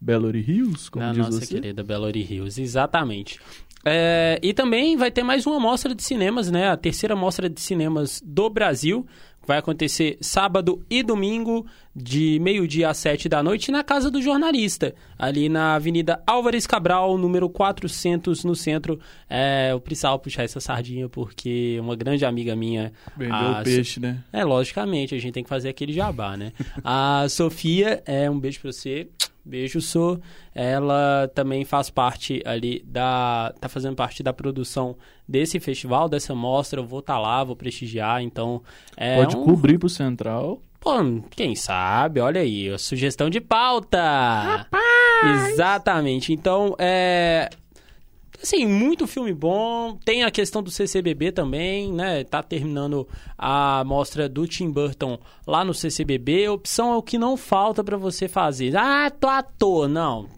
Belo 0.00 0.30
Hills, 0.34 0.90
como 0.90 1.04
na 1.04 1.12
diz 1.12 1.24
nossa 1.24 1.40
você. 1.40 1.54
querida 1.54 1.82
Belo 1.82 2.08
Hills, 2.08 2.60
exatamente. 2.60 3.40
É, 3.84 4.38
e 4.42 4.52
também 4.52 4.96
vai 4.96 5.10
ter 5.10 5.22
mais 5.22 5.46
uma 5.46 5.58
mostra 5.58 5.94
de 5.94 6.02
cinemas, 6.02 6.50
né? 6.50 6.68
A 6.68 6.76
terceira 6.76 7.14
mostra 7.16 7.48
de 7.48 7.60
cinemas 7.60 8.20
do 8.24 8.50
Brasil. 8.50 9.06
Vai 9.48 9.56
acontecer 9.56 10.18
sábado 10.20 10.84
e 10.90 11.02
domingo, 11.02 11.64
de 11.96 12.38
meio-dia 12.38 12.90
às 12.90 12.98
sete 12.98 13.30
da 13.30 13.42
noite, 13.42 13.72
na 13.72 13.82
Casa 13.82 14.10
do 14.10 14.20
Jornalista, 14.20 14.94
ali 15.18 15.48
na 15.48 15.74
Avenida 15.74 16.22
Álvares 16.26 16.66
Cabral, 16.66 17.16
número 17.16 17.48
400, 17.48 18.44
no 18.44 18.54
centro. 18.54 19.00
É, 19.26 19.70
eu 19.72 19.80
precisava 19.80 20.18
puxar 20.18 20.42
essa 20.42 20.60
sardinha 20.60 21.08
porque 21.08 21.78
uma 21.80 21.96
grande 21.96 22.26
amiga 22.26 22.54
minha. 22.54 22.92
Vendeu 23.16 23.34
a 23.34 23.60
o 23.60 23.64
peixe, 23.64 23.98
né? 23.98 24.22
É, 24.30 24.44
logicamente, 24.44 25.14
a 25.14 25.18
gente 25.18 25.32
tem 25.32 25.42
que 25.42 25.48
fazer 25.48 25.70
aquele 25.70 25.94
jabá, 25.94 26.36
né? 26.36 26.52
a 26.84 27.24
Sofia, 27.30 28.02
é, 28.04 28.30
um 28.30 28.38
beijo 28.38 28.60
pra 28.60 28.70
você. 28.70 29.08
Beijo, 29.48 29.80
Sou. 29.80 30.20
Ela 30.54 31.30
também 31.34 31.64
faz 31.64 31.88
parte 31.88 32.42
ali 32.44 32.84
da. 32.86 33.54
tá 33.58 33.68
fazendo 33.68 33.96
parte 33.96 34.22
da 34.22 34.32
produção 34.32 34.94
desse 35.26 35.58
festival, 35.58 36.08
dessa 36.08 36.34
mostra. 36.34 36.80
Eu 36.80 36.86
vou 36.86 37.00
estar 37.00 37.14
tá 37.14 37.18
lá, 37.18 37.42
vou 37.42 37.56
prestigiar, 37.56 38.22
então. 38.22 38.62
É 38.94 39.16
Pode 39.16 39.36
um... 39.36 39.44
cobrir 39.44 39.78
pro 39.78 39.88
Central. 39.88 40.60
Pô, 40.78 40.92
quem 41.30 41.56
sabe? 41.56 42.20
Olha 42.20 42.40
aí, 42.40 42.78
sugestão 42.78 43.28
de 43.30 43.40
pauta! 43.40 43.98
Rapaz! 44.00 45.48
Exatamente. 45.48 46.32
Então, 46.32 46.76
é. 46.78 47.48
Assim, 48.42 48.66
muito 48.66 49.06
filme 49.06 49.32
bom. 49.32 49.98
Tem 50.04 50.22
a 50.22 50.30
questão 50.30 50.62
do 50.62 50.70
CCBB 50.70 51.32
também, 51.32 51.92
né? 51.92 52.22
Tá 52.24 52.42
terminando 52.42 53.06
a 53.36 53.82
mostra 53.84 54.28
do 54.28 54.46
Tim 54.46 54.70
Burton 54.70 55.18
lá 55.46 55.64
no 55.64 55.74
CCBB. 55.74 56.48
Opção 56.48 56.92
é 56.92 56.96
o 56.96 57.02
que 57.02 57.18
não 57.18 57.36
falta 57.36 57.82
para 57.82 57.96
você 57.96 58.28
fazer. 58.28 58.76
Ah, 58.76 59.10
tô 59.10 59.26
à 59.26 59.42
toa. 59.42 59.88
Não. 59.88 60.28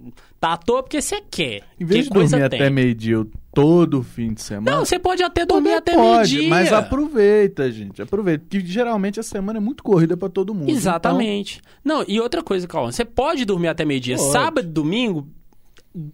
Tá 0.41 0.55
à 0.55 0.57
toa 0.57 0.83
porque 0.83 1.03
você 1.03 1.21
quer. 1.21 1.63
Em 1.79 1.85
vez 1.85 2.09
que 2.09 2.15
de 2.15 2.29
dormir 2.29 2.43
até 2.43 2.71
meio-dia 2.71 3.27
todo 3.53 4.03
fim 4.03 4.33
de 4.33 4.41
semana. 4.41 4.79
Não, 4.79 4.85
você 4.85 4.99
pode 4.99 5.23
até 5.23 5.45
dormir 5.45 5.75
até 5.75 5.95
meio-dia. 5.95 6.49
Mas 6.49 6.73
aproveita, 6.73 7.71
gente. 7.71 8.01
Aproveita. 8.01 8.47
Porque 8.49 8.65
geralmente 8.65 9.21
a 9.21 9.23
semana 9.23 9.59
é 9.59 9.61
muito 9.61 9.83
corrida 9.83 10.17
para 10.17 10.31
todo 10.31 10.55
mundo. 10.55 10.71
Exatamente. 10.71 11.61
Então... 11.81 11.99
Não, 11.99 12.05
e 12.09 12.19
outra 12.19 12.43
coisa, 12.43 12.67
Calma, 12.67 12.91
você 12.91 13.05
pode 13.05 13.45
dormir 13.45 13.69
até 13.69 13.85
meio-dia. 13.85 14.17
Sábado 14.17 14.67
e 14.67 14.71
domingo, 14.71 15.29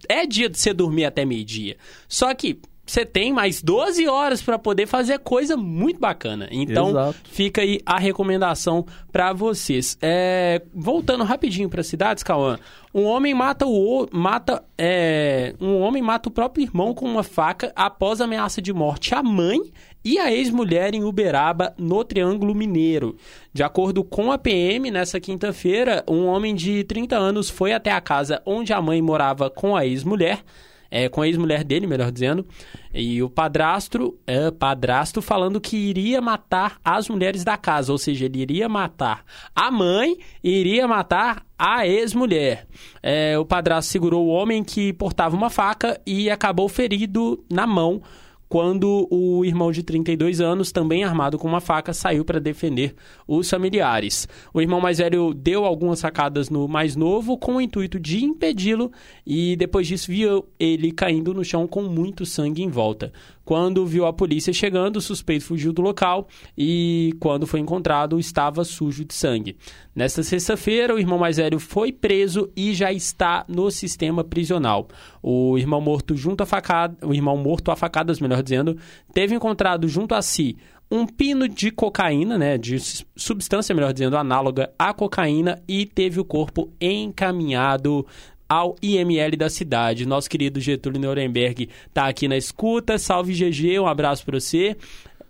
é 0.07 0.25
dia 0.25 0.49
de 0.49 0.57
você 0.57 0.73
dormir 0.73 1.05
até 1.05 1.25
meio-dia. 1.25 1.77
Só 2.07 2.33
que 2.33 2.59
você 2.87 3.05
tem 3.05 3.33
mais 3.33 3.61
12 3.61 4.07
horas 4.07 4.41
para 4.41 4.57
poder 4.57 4.87
fazer 4.87 5.19
coisa 5.19 5.57
muito 5.57 5.99
bacana. 5.99 6.47
Então, 6.49 6.89
Exato. 6.89 7.17
fica 7.25 7.61
aí 7.61 7.81
a 7.85 7.99
recomendação 7.99 8.85
para 9.11 9.33
vocês. 9.33 9.97
É, 10.01 10.61
voltando 10.73 11.23
rapidinho 11.23 11.69
para 11.69 11.83
cidades, 11.83 12.23
Cauã. 12.23 12.57
Um 12.93 13.03
homem 13.03 13.33
mata 13.33 13.65
o 13.67 14.07
mata 14.11 14.63
é, 14.77 15.53
um 15.59 15.81
homem 15.81 16.01
mata 16.01 16.29
o 16.29 16.31
próprio 16.31 16.63
irmão 16.63 16.93
com 16.93 17.05
uma 17.05 17.21
faca 17.21 17.71
após 17.75 18.21
ameaça 18.21 18.61
de 18.61 18.73
morte 18.73 19.13
à 19.13 19.21
mãe 19.21 19.59
e 20.03 20.17
a 20.17 20.31
ex-mulher 20.31 20.95
em 20.95 21.03
Uberaba, 21.03 21.73
no 21.77 22.01
Triângulo 22.05 22.55
Mineiro. 22.55 23.17
De 23.53 23.61
acordo 23.61 24.05
com 24.05 24.31
a 24.31 24.37
PM, 24.37 24.89
nessa 24.89 25.19
quinta-feira, 25.19 26.03
um 26.07 26.27
homem 26.27 26.55
de 26.55 26.85
30 26.85 27.17
anos 27.17 27.49
foi 27.49 27.73
até 27.73 27.91
a 27.91 27.99
casa 27.99 28.41
onde 28.45 28.71
a 28.71 28.81
mãe 28.81 29.01
morava 29.01 29.49
com 29.49 29.75
a 29.75 29.85
ex-mulher 29.85 30.41
é, 30.89 31.09
com 31.09 31.21
a 31.21 31.27
ex-mulher 31.27 31.63
dele, 31.63 31.87
melhor 31.87 32.11
dizendo, 32.11 32.45
e 32.93 33.21
o 33.21 33.29
padrasto, 33.29 34.17
é, 34.25 34.51
padrasto 34.51 35.21
falando 35.21 35.61
que 35.61 35.77
iria 35.77 36.21
matar 36.21 36.79
as 36.83 37.09
mulheres 37.09 37.43
da 37.43 37.57
casa, 37.57 37.91
ou 37.91 37.97
seja, 37.97 38.25
ele 38.25 38.39
iria 38.39 38.67
matar 38.67 39.23
a 39.55 39.69
mãe 39.69 40.17
e 40.43 40.59
iria 40.59 40.87
matar 40.87 41.45
a 41.57 41.87
ex-mulher. 41.87 42.67
É, 43.01 43.37
o 43.37 43.45
padrasto 43.45 43.91
segurou 43.91 44.27
o 44.27 44.29
homem 44.29 44.63
que 44.63 44.93
portava 44.93 45.35
uma 45.35 45.49
faca 45.49 45.99
e 46.05 46.29
acabou 46.29 46.69
ferido 46.69 47.43
na 47.49 47.65
mão 47.65 48.01
quando 48.49 49.07
o 49.11 49.43
irmão 49.43 49.71
de 49.71 49.83
32 49.83 50.39
anos, 50.39 50.71
também 50.71 51.03
armado 51.03 51.37
com 51.37 51.47
uma 51.47 51.59
faca, 51.59 51.93
saiu 51.93 52.23
para 52.23 52.39
defender 52.39 52.95
os 53.27 53.49
familiares. 53.49 54.27
O 54.53 54.61
irmão 54.61 54.79
mais 54.79 54.99
velho 54.99 55.33
deu 55.33 55.65
algumas 55.65 55.99
sacadas 55.99 56.49
no 56.49 56.67
mais 56.67 56.95
novo 56.95 57.37
com 57.37 57.55
o 57.55 57.61
intuito 57.61 57.99
de 57.99 58.23
impedi-lo 58.23 58.91
e 59.25 59.55
depois 59.55 59.87
disso 59.87 60.11
viu 60.11 60.45
ele 60.59 60.91
caindo 60.91 61.33
no 61.33 61.43
chão 61.43 61.67
com 61.67 61.83
muito 61.83 62.25
sangue 62.25 62.63
em 62.63 62.69
volta. 62.69 63.11
Quando 63.47 63.85
viu 63.85 64.05
a 64.05 64.11
polícia 64.11 64.51
chegando, 64.51 64.97
o 64.97 65.01
suspeito 65.01 65.45
fugiu 65.45 65.71
do 65.71 65.81
local 65.81 66.27
e, 66.57 67.15
quando 67.17 67.47
foi 67.47 67.61
encontrado, 67.61 68.19
estava 68.19 68.65
sujo 68.65 69.05
de 69.05 69.13
sangue. 69.13 69.55
Nesta 69.95 70.21
sexta-feira, 70.21 70.93
o 70.93 70.99
irmão 70.99 71.17
mais 71.17 71.37
velho 71.37 71.57
foi 71.57 71.93
preso 71.93 72.51
e 72.57 72.73
já 72.73 72.91
está 72.91 73.45
no 73.47 73.71
sistema 73.71 74.21
prisional. 74.21 74.89
O 75.23 75.57
irmão 75.57 75.79
morto 75.79 76.13
junto 76.13 76.43
a 76.43 76.45
facada, 76.45 76.97
o 77.07 77.13
irmão 77.13 77.37
morto 77.37 77.71
a 77.71 77.77
facadas, 77.77 78.19
melhor 78.19 78.43
dizendo, 78.43 78.77
teve 79.13 79.33
encontrado 79.33 79.87
junto 79.87 80.13
a 80.13 80.21
si 80.21 80.57
um 80.91 81.05
pino 81.05 81.47
de 81.47 81.71
cocaína, 81.71 82.37
né, 82.37 82.57
de 82.57 82.77
substância, 83.15 83.73
melhor 83.73 83.93
dizendo, 83.93 84.17
análoga 84.17 84.71
à 84.77 84.93
cocaína 84.93 85.61
e 85.67 85.85
teve 85.85 86.19
o 86.19 86.25
corpo 86.25 86.69
encaminhado 86.81 88.05
ao 88.47 88.75
IML 88.81 89.35
da 89.37 89.49
cidade. 89.49 90.05
Nosso 90.05 90.29
querido 90.29 90.59
Getúlio 90.59 90.99
Nuremberg 90.99 91.69
está 91.87 92.07
aqui 92.07 92.27
na 92.27 92.37
escuta. 92.37 92.97
Salve 92.97 93.33
GG, 93.33 93.79
um 93.79 93.87
abraço 93.87 94.25
para 94.25 94.39
você. 94.39 94.77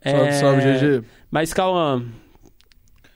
Salve, 0.04 0.28
é... 0.28 0.32
salve 0.34 0.62
GG. 0.62 1.06
Mas 1.32 1.54
calma. 1.54 2.06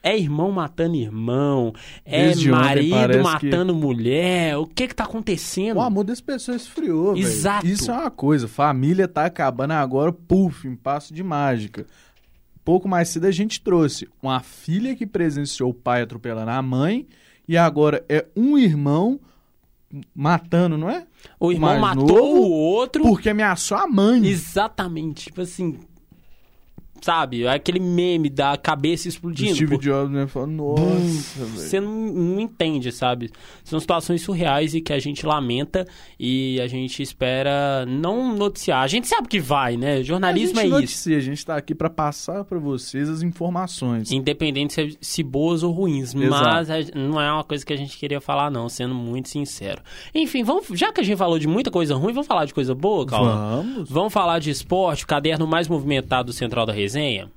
É 0.04 0.18
irmão 0.18 0.52
matando 0.52 0.96
irmão, 0.96 1.74
é 2.04 2.26
Desde 2.26 2.50
marido 2.50 3.22
matando 3.22 3.72
que... 3.72 3.80
mulher. 3.80 4.58
O 4.58 4.66
que 4.66 4.88
que 4.88 4.96
tá 4.96 5.04
acontecendo? 5.04 5.78
O 5.78 5.82
amor 5.82 6.04
das 6.04 6.20
pessoas 6.20 6.64
esfriou, 6.64 7.14
velho. 7.14 7.24
Exato. 7.24 7.68
Isso 7.68 7.92
é 7.92 7.94
uma 7.94 8.10
coisa. 8.10 8.48
Família 8.48 9.08
tá 9.08 9.26
acabando 9.26 9.74
agora, 9.74 10.12
puf, 10.12 10.68
em 10.68 10.76
passo 10.76 11.14
de 11.14 11.22
mágica. 11.22 11.86
Pouco 12.66 12.90
mais 12.90 13.10
cedo 13.10 13.28
a 13.28 13.32
gente 13.32 13.62
trouxe 13.62 14.10
uma 14.24 14.40
filha 14.40 14.96
que 14.96 15.06
presenciou 15.06 15.70
o 15.70 15.74
pai 15.74 16.02
atropelando 16.02 16.50
a 16.50 16.62
mãe 16.64 17.08
e 17.48 17.56
agora 17.56 18.04
é 18.10 18.26
um 18.36 18.58
irmão 18.58 19.20
matando, 20.16 20.78
não 20.78 20.90
é? 20.90 21.06
O 21.40 21.52
irmão 21.52 21.80
matou 21.80 22.36
o 22.36 22.52
outro 22.52 23.04
porque 23.04 23.30
ameaçou 23.30 23.78
a 23.78 23.88
mãe. 23.88 24.26
Exatamente. 24.26 25.26
Tipo 25.26 25.42
assim, 25.42 25.80
sabe? 27.02 27.48
Aquele 27.48 27.80
meme 27.80 28.30
da 28.30 28.56
cabeça 28.56 29.08
explodindo. 29.08 29.52
O 29.52 29.56
Steve 29.56 29.76
pô. 29.76 29.82
Jobs 29.82 30.12
né, 30.12 30.28
fala, 30.28 30.48
nossa, 30.48 31.46
Você 31.56 31.80
não, 31.80 31.92
não, 31.92 32.40
entende, 32.40 32.92
sabe? 32.92 33.32
São 33.64 33.80
situações 33.80 34.22
surreais 34.22 34.76
e 34.76 34.82
que 34.82 34.94
a 34.94 35.00
gente 35.00 35.26
lamenta 35.26 35.86
e 36.20 36.62
a 36.62 36.68
gente 36.68 37.02
espera 37.02 37.86
não 37.88 38.36
noticiar. 38.36 38.82
A 38.84 38.88
gente 38.88 39.08
sabe 39.08 39.28
que 39.28 39.40
vai, 39.40 39.76
né? 39.76 40.04
Jornalismo 40.04 40.60
é 40.60 40.66
noticia, 40.66 41.18
isso. 41.18 41.28
A 41.28 41.32
gente 41.32 41.46
tá 41.46 41.56
aqui 41.58 41.74
para 41.74 41.90
passar 41.90 42.46
para 42.46 42.60
vocês 42.60 43.10
as 43.10 43.24
informações. 43.24 44.12
Independente 44.12 44.74
se, 44.74 44.98
se 45.02 45.24
boas 45.24 45.64
ou 45.64 45.72
ruins. 45.72 46.14
Exato. 46.14 46.44
Mas 46.44 46.92
não 46.94 47.20
é 47.20 47.32
uma 47.32 47.44
coisa 47.44 47.66
que 47.66 47.74
a 47.74 47.78
gente 47.78 47.98
queria 47.98 48.22
falar, 48.22 48.52
não, 48.52 48.70
sendo 48.70 48.94
muito 48.94 49.28
sincero. 49.28 49.82
Enfim, 50.14 50.44
vamos, 50.44 50.68
já 50.74 50.94
que 50.94 51.02
a 51.02 51.04
gente 51.04 51.18
falou 51.18 51.40
de 51.40 51.48
muita 51.48 51.72
coisa 51.72 51.96
ruim, 51.96 52.14
vamos 52.14 52.28
falar 52.28 52.46
de 52.46 52.54
coisa 52.54 52.76
boa, 52.76 53.06
Calma? 53.06 53.56
Vamos. 53.58 53.90
Vamos 53.90 54.14
falar 54.14 54.40
de 54.40 54.52
esporte, 54.52 55.04
o 55.04 55.08
caderno 55.08 55.48
mais 55.48 55.68
movimentado 55.68 56.28
do 56.28 56.34
Central 56.34 56.66
da 56.66 56.74
Resenha 56.74 56.91
resenha? 56.92 57.32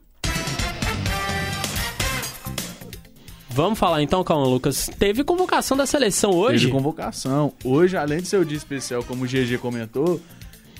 Vamos 3.49 3.79
falar 3.79 4.03
então, 4.03 4.25
calma, 4.25 4.47
Lucas. 4.47 4.91
Teve 4.99 5.23
convocação 5.23 5.77
da 5.77 5.87
seleção 5.87 6.33
hoje? 6.33 6.67
Teve 6.67 6.73
convocação. 6.73 7.53
Hoje, 7.63 7.97
além 7.97 8.21
de 8.21 8.27
ser 8.27 8.39
o 8.39 8.45
dia 8.45 8.57
especial, 8.57 9.05
como 9.05 9.25
o 9.25 9.29
GG 9.29 9.59
comentou, 9.59 10.21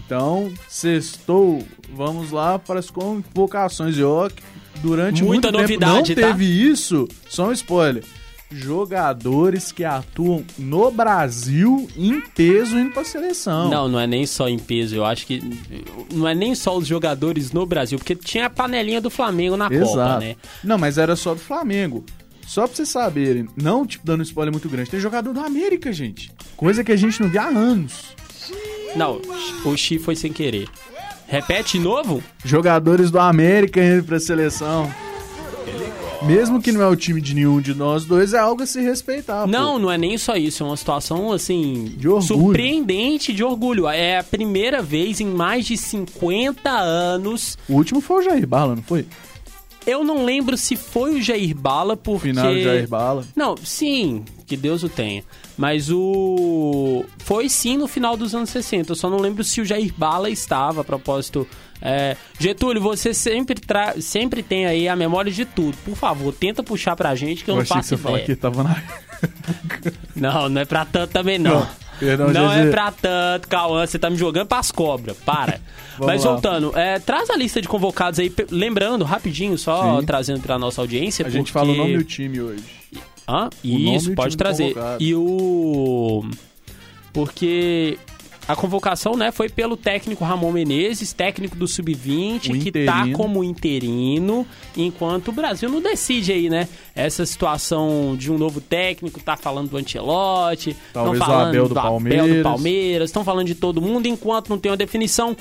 então, 0.05 0.53
sextou, 0.69 1.63
vamos 1.93 2.33
lá 2.33 2.59
para 2.59 2.81
as 2.81 2.91
convocações. 2.91 3.97
E 3.97 4.03
ó, 4.03 4.29
durante 4.83 5.23
Muita 5.23 5.53
muito 5.53 5.61
novidade, 5.61 6.09
tempo 6.09 6.21
não 6.21 6.29
tá? 6.29 6.33
teve 6.33 6.45
isso. 6.45 7.07
Só 7.29 7.49
um 7.49 7.53
spoiler 7.53 8.03
jogadores 8.51 9.73
que 9.73 9.85
atuam 9.85 10.45
no 10.59 10.91
Brasil 10.91 11.89
em 11.97 12.21
peso 12.21 12.79
indo 12.79 12.93
pra 12.93 13.05
seleção. 13.05 13.69
Não, 13.69 13.89
não 13.89 13.99
é 13.99 14.07
nem 14.07 14.27
só 14.27 14.49
em 14.49 14.59
peso. 14.59 14.95
Eu 14.95 15.05
acho 15.05 15.27
que 15.27 15.41
não 16.13 16.29
é 16.29 16.35
nem 16.35 16.55
só 16.55 16.77
os 16.77 16.87
jogadores 16.87 17.53
no 17.53 17.67
Brasil, 17.67 17.99
porque 17.99 18.15
tinha 18.15 18.47
a 18.47 18.51
panelinha 18.51 19.01
do 19.01 19.11
Flamengo 19.11 19.57
na 19.57 19.69
Exato. 19.73 19.91
Copa, 19.91 20.19
né? 20.21 20.37
Não, 20.63 20.79
mas 20.79 20.99
era 20.99 21.17
só 21.17 21.35
do 21.35 21.41
Flamengo. 21.41 22.05
Só 22.47 22.67
pra 22.67 22.77
vocês 22.77 22.91
saberem, 22.91 23.49
não 23.57 23.87
tipo 23.87 24.05
dando 24.05 24.23
spoiler 24.23 24.53
muito 24.53 24.69
grande, 24.69 24.91
tem 24.91 25.01
jogador 25.01 25.33
do 25.33 25.41
América, 25.41 25.93
gente. 25.93 26.31
Coisa 26.57 26.85
que 26.85 26.93
a 26.93 26.97
gente 26.97 27.21
não 27.23 27.29
vê 27.29 27.39
há 27.39 27.47
anos. 27.47 28.15
Não, 28.95 29.21
o 29.65 29.77
Xi 29.77 29.99
foi 29.99 30.15
sem 30.15 30.33
querer. 30.33 30.69
Repete 31.27 31.79
de 31.79 31.85
novo? 31.85 32.23
Jogadores 32.45 33.11
do 33.11 33.19
América 33.19 33.83
indo 33.83 34.05
pra 34.05 34.21
seleção. 34.21 34.93
Mesmo 36.23 36.61
que 36.61 36.73
não 36.73 36.81
é 36.81 36.87
o 36.87 36.97
time 36.97 37.21
de 37.21 37.35
nenhum 37.35 37.61
de 37.61 37.75
nós 37.75 38.05
dois, 38.05 38.33
é 38.33 38.39
algo 38.39 38.63
a 38.63 38.67
se 38.67 38.81
respeitar. 38.81 39.47
Não, 39.47 39.75
pô. 39.75 39.79
não 39.79 39.91
é 39.93 39.99
nem 39.99 40.17
só 40.17 40.37
isso. 40.37 40.63
É 40.63 40.67
uma 40.67 40.77
situação, 40.77 41.33
assim, 41.33 41.93
de 41.97 42.09
orgulho. 42.09 42.27
surpreendente 42.27 43.33
de 43.33 43.45
orgulho. 43.45 43.87
É 43.89 44.19
a 44.19 44.25
primeira 44.25 44.83
vez 44.83 45.21
em 45.21 45.27
mais 45.27 45.67
de 45.67 45.77
50 45.77 46.71
anos. 46.71 47.59
O 47.69 47.75
último 47.75 48.01
foi 48.01 48.21
o 48.21 48.23
Jair 48.23 48.47
Bala, 48.47 48.75
não 48.75 48.83
foi? 48.83 49.05
Eu 49.87 50.03
não 50.03 50.25
lembro 50.25 50.57
se 50.57 50.77
foi 50.77 51.17
o 51.17 51.23
Jair 51.23 51.55
Bala, 51.55 51.97
porque. 51.97 52.29
Final 52.29 52.55
do 52.55 52.63
Jair 52.63 52.89
Bala. 52.89 53.25
Não, 53.37 53.55
sim, 53.57 54.25
que 54.47 54.57
Deus 54.57 54.83
o 54.83 54.89
tenha. 54.89 55.23
Mas 55.57 55.91
o. 55.91 57.05
Foi 57.19 57.49
sim 57.49 57.77
no 57.77 57.87
final 57.87 58.17
dos 58.17 58.35
anos 58.35 58.51
60. 58.51 58.93
Eu 58.93 58.97
só 58.97 59.09
não 59.09 59.19
lembro 59.19 59.45
se 59.45 59.61
o 59.61 59.65
Jair 59.65 59.93
Bala 59.97 60.29
estava, 60.29 60.81
a 60.81 60.85
propósito 60.85 61.47
é, 61.87 62.17
Getúlio, 62.39 62.81
você 62.81 63.13
sempre, 63.13 63.61
tra... 63.61 63.95
sempre 64.01 64.43
tem 64.43 64.65
aí 64.65 64.89
a 64.89 64.97
memória 64.97 65.31
de 65.31 65.45
tudo. 65.45 65.77
Por 65.85 65.95
favor, 65.95 66.33
tenta 66.33 66.63
puxar 66.63 66.97
pra 66.97 67.15
gente 67.15 67.45
que 67.45 67.51
eu, 67.51 67.55
eu 67.55 67.59
não 67.59 67.67
faço 67.67 67.97
que 67.97 68.03
você 68.03 68.09
ideia. 68.09 68.25
Que 68.25 68.37
tava 68.37 68.63
na... 68.63 68.83
não, 70.17 70.49
não 70.49 70.61
é 70.63 70.65
pra 70.65 70.87
tanto 70.87 71.11
também 71.11 71.39
não. 71.39 71.61
Não, 71.61 71.69
Perdão, 71.99 72.33
não 72.33 72.53
é 72.53 72.71
pra 72.71 72.91
tanto, 72.91 73.47
Cauã, 73.49 73.87
você 73.87 73.99
tá 73.99 74.09
me 74.09 74.17
jogando 74.17 74.49
pras 74.49 74.73
cobras, 74.73 75.17
para. 75.19 75.61
Mas 76.01 76.25
lá. 76.25 76.33
voltando, 76.33 76.77
é, 76.77 76.99
traz 76.99 77.29
a 77.29 77.37
lista 77.37 77.61
de 77.61 77.69
convocados 77.69 78.19
aí, 78.19 78.33
lembrando, 78.51 79.05
rapidinho, 79.05 79.57
só 79.59 80.01
Sim. 80.01 80.07
trazendo 80.07 80.41
pra 80.41 80.59
nossa 80.59 80.81
audiência. 80.81 81.23
A 81.23 81.27
porque... 81.27 81.39
gente 81.39 81.53
fala 81.53 81.71
o 81.71 81.77
nome 81.77 81.99
do 81.99 82.05
time 82.05 82.41
hoje. 82.41 82.65
Hã? 83.29 83.49
O 83.65 83.67
Isso, 83.67 84.15
pode 84.15 84.37
trazer. 84.37 84.75
Convocado. 84.75 85.03
E 85.03 85.15
o. 85.15 86.25
Porque 87.13 87.99
a 88.47 88.55
convocação, 88.55 89.17
né, 89.17 89.33
foi 89.33 89.49
pelo 89.49 89.77
técnico 89.77 90.23
Ramon 90.23 90.53
Menezes, 90.53 91.13
técnico 91.15 91.57
do 91.57 91.67
Sub-20, 91.67 92.61
que 92.61 92.79
está 92.79 93.09
como 93.13 93.43
interino, 93.43 94.47
enquanto 94.77 95.29
o 95.29 95.33
Brasil 95.33 95.71
não 95.71 95.81
decide 95.81 96.33
aí, 96.33 96.51
né? 96.51 96.69
Essa 96.95 97.25
situação 97.25 98.15
de 98.17 98.31
um 98.31 98.37
novo 98.37 98.61
técnico, 98.61 99.19
tá 99.19 99.37
falando 99.37 99.71
do 99.71 99.79
Ancelotti, 99.79 100.77
estão 100.87 101.15
falando 101.15 101.69
do, 101.69 101.79
Abel 101.79 102.37
do 102.37 102.43
Palmeiras, 102.43 103.09
estão 103.09 103.25
falando 103.25 103.47
de 103.47 103.55
todo 103.55 103.81
mundo, 103.81 104.07
enquanto 104.07 104.51
não 104.51 104.59
tem 104.59 104.71
uma 104.71 104.77
definição, 104.77 105.35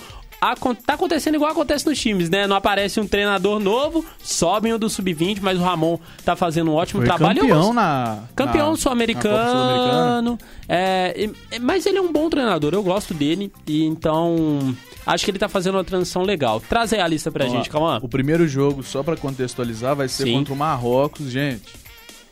tá 0.86 0.93
acontecendo 0.93 1.36
igual 1.36 1.51
acontece 1.51 1.86
nos 1.86 1.99
times, 1.99 2.29
né? 2.29 2.45
Não 2.47 2.56
aparece 2.56 2.99
um 2.99 3.08
treinador 3.08 3.60
novo, 3.60 4.06
sobem 4.21 4.73
o 4.73 4.77
do 4.77 4.89
sub-20, 4.89 5.39
mas 5.41 5.58
o 5.58 5.62
Ramon 5.62 5.97
tá 6.25 6.36
fazendo 6.36 6.71
um 6.71 6.73
ótimo 6.75 7.01
Foi 7.01 7.08
trabalho. 7.08 7.41
Campeão 7.41 7.73
na 7.73 8.19
campeão 8.36 8.75
sul-americano. 8.75 10.38
É, 10.67 11.29
mas 11.62 11.86
ele 11.86 11.97
é 11.97 12.01
um 12.01 12.12
bom 12.12 12.29
treinador, 12.29 12.73
eu 12.73 12.84
gosto 12.84 13.13
dele 13.13 13.51
e 13.67 13.84
então 13.86 14.75
acho 15.06 15.25
que 15.25 15.32
ele 15.32 15.39
tá 15.39 15.47
fazendo 15.47 15.75
uma 15.75 15.84
transição 15.84 16.23
legal. 16.23 16.60
Traz 16.60 16.93
aí 16.93 16.99
a 16.99 17.08
lista 17.08 17.32
pra 17.32 17.45
Vamos 17.45 17.60
gente, 17.60 17.69
calma. 17.69 17.99
O 18.01 18.10
primeiro 18.10 18.47
jogo, 18.47 18.84
só 18.84 19.03
para 19.03 19.15
contextualizar, 19.15 19.95
vai 19.95 20.08
ser 20.08 20.23
Sim. 20.23 20.34
contra 20.34 20.53
o 20.53 20.58
Marrocos, 20.58 21.29
gente 21.29 21.82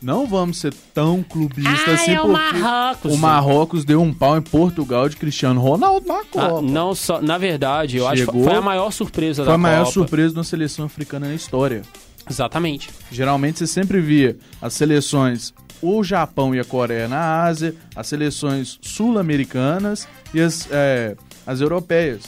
não 0.02 0.26
vamos 0.26 0.58
ser 0.58 0.74
tão 0.92 1.22
clubistas 1.22 1.88
ah, 1.88 1.94
assim, 1.94 2.14
é 2.14 2.20
o 2.20 2.28
Marrocos. 2.28 3.12
O 3.12 3.16
Marrocos 3.16 3.84
deu 3.84 4.02
um 4.02 4.12
pau 4.12 4.36
em 4.36 4.42
Portugal 4.42 5.08
de 5.08 5.16
Cristiano 5.16 5.60
Ronaldo 5.60 6.06
na 6.06 6.14
ah, 6.14 6.24
Copa. 6.30 6.58
Ah, 6.58 6.62
não 6.62 6.94
só, 6.94 7.22
na 7.22 7.38
verdade, 7.38 7.98
eu 7.98 8.04
Chegou, 8.04 8.12
acho 8.12 8.32
que 8.32 8.44
foi 8.44 8.58
a 8.58 8.60
maior 8.60 8.90
surpresa 8.90 9.44
da 9.44 9.52
Copa. 9.52 9.60
Foi 9.60 9.70
a 9.70 9.72
maior 9.72 9.84
surpresa 9.86 10.34
da 10.34 10.44
seleção 10.44 10.84
africana 10.84 11.28
na 11.28 11.34
história. 11.34 11.82
Exatamente. 12.28 12.90
Geralmente 13.10 13.58
você 13.58 13.66
sempre 13.66 14.00
via 14.00 14.36
as 14.60 14.74
seleções 14.74 15.54
o 15.80 16.04
Japão 16.04 16.54
e 16.54 16.60
a 16.60 16.64
Coreia 16.64 17.08
na 17.08 17.42
Ásia, 17.42 17.74
as 17.96 18.06
seleções 18.06 18.78
sul-americanas 18.80 20.06
e 20.32 20.40
as, 20.40 20.68
é, 20.70 21.16
as 21.44 21.60
europeias. 21.60 22.22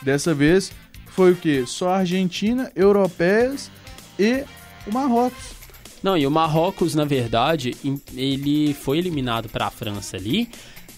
Dessa 0.00 0.32
vez 0.32 0.72
foi 1.10 1.32
o 1.32 1.36
que? 1.36 1.66
Só 1.66 1.90
a 1.90 1.98
Argentina, 1.98 2.72
europeias 2.74 3.70
e 4.18 4.42
o 4.86 4.92
Marrocos. 4.92 5.57
Não, 6.02 6.16
e 6.16 6.26
o 6.26 6.30
Marrocos, 6.30 6.94
na 6.94 7.04
verdade, 7.04 7.76
ele 8.14 8.74
foi 8.74 8.98
eliminado 8.98 9.48
para 9.48 9.66
a 9.66 9.70
França 9.70 10.16
ali. 10.16 10.48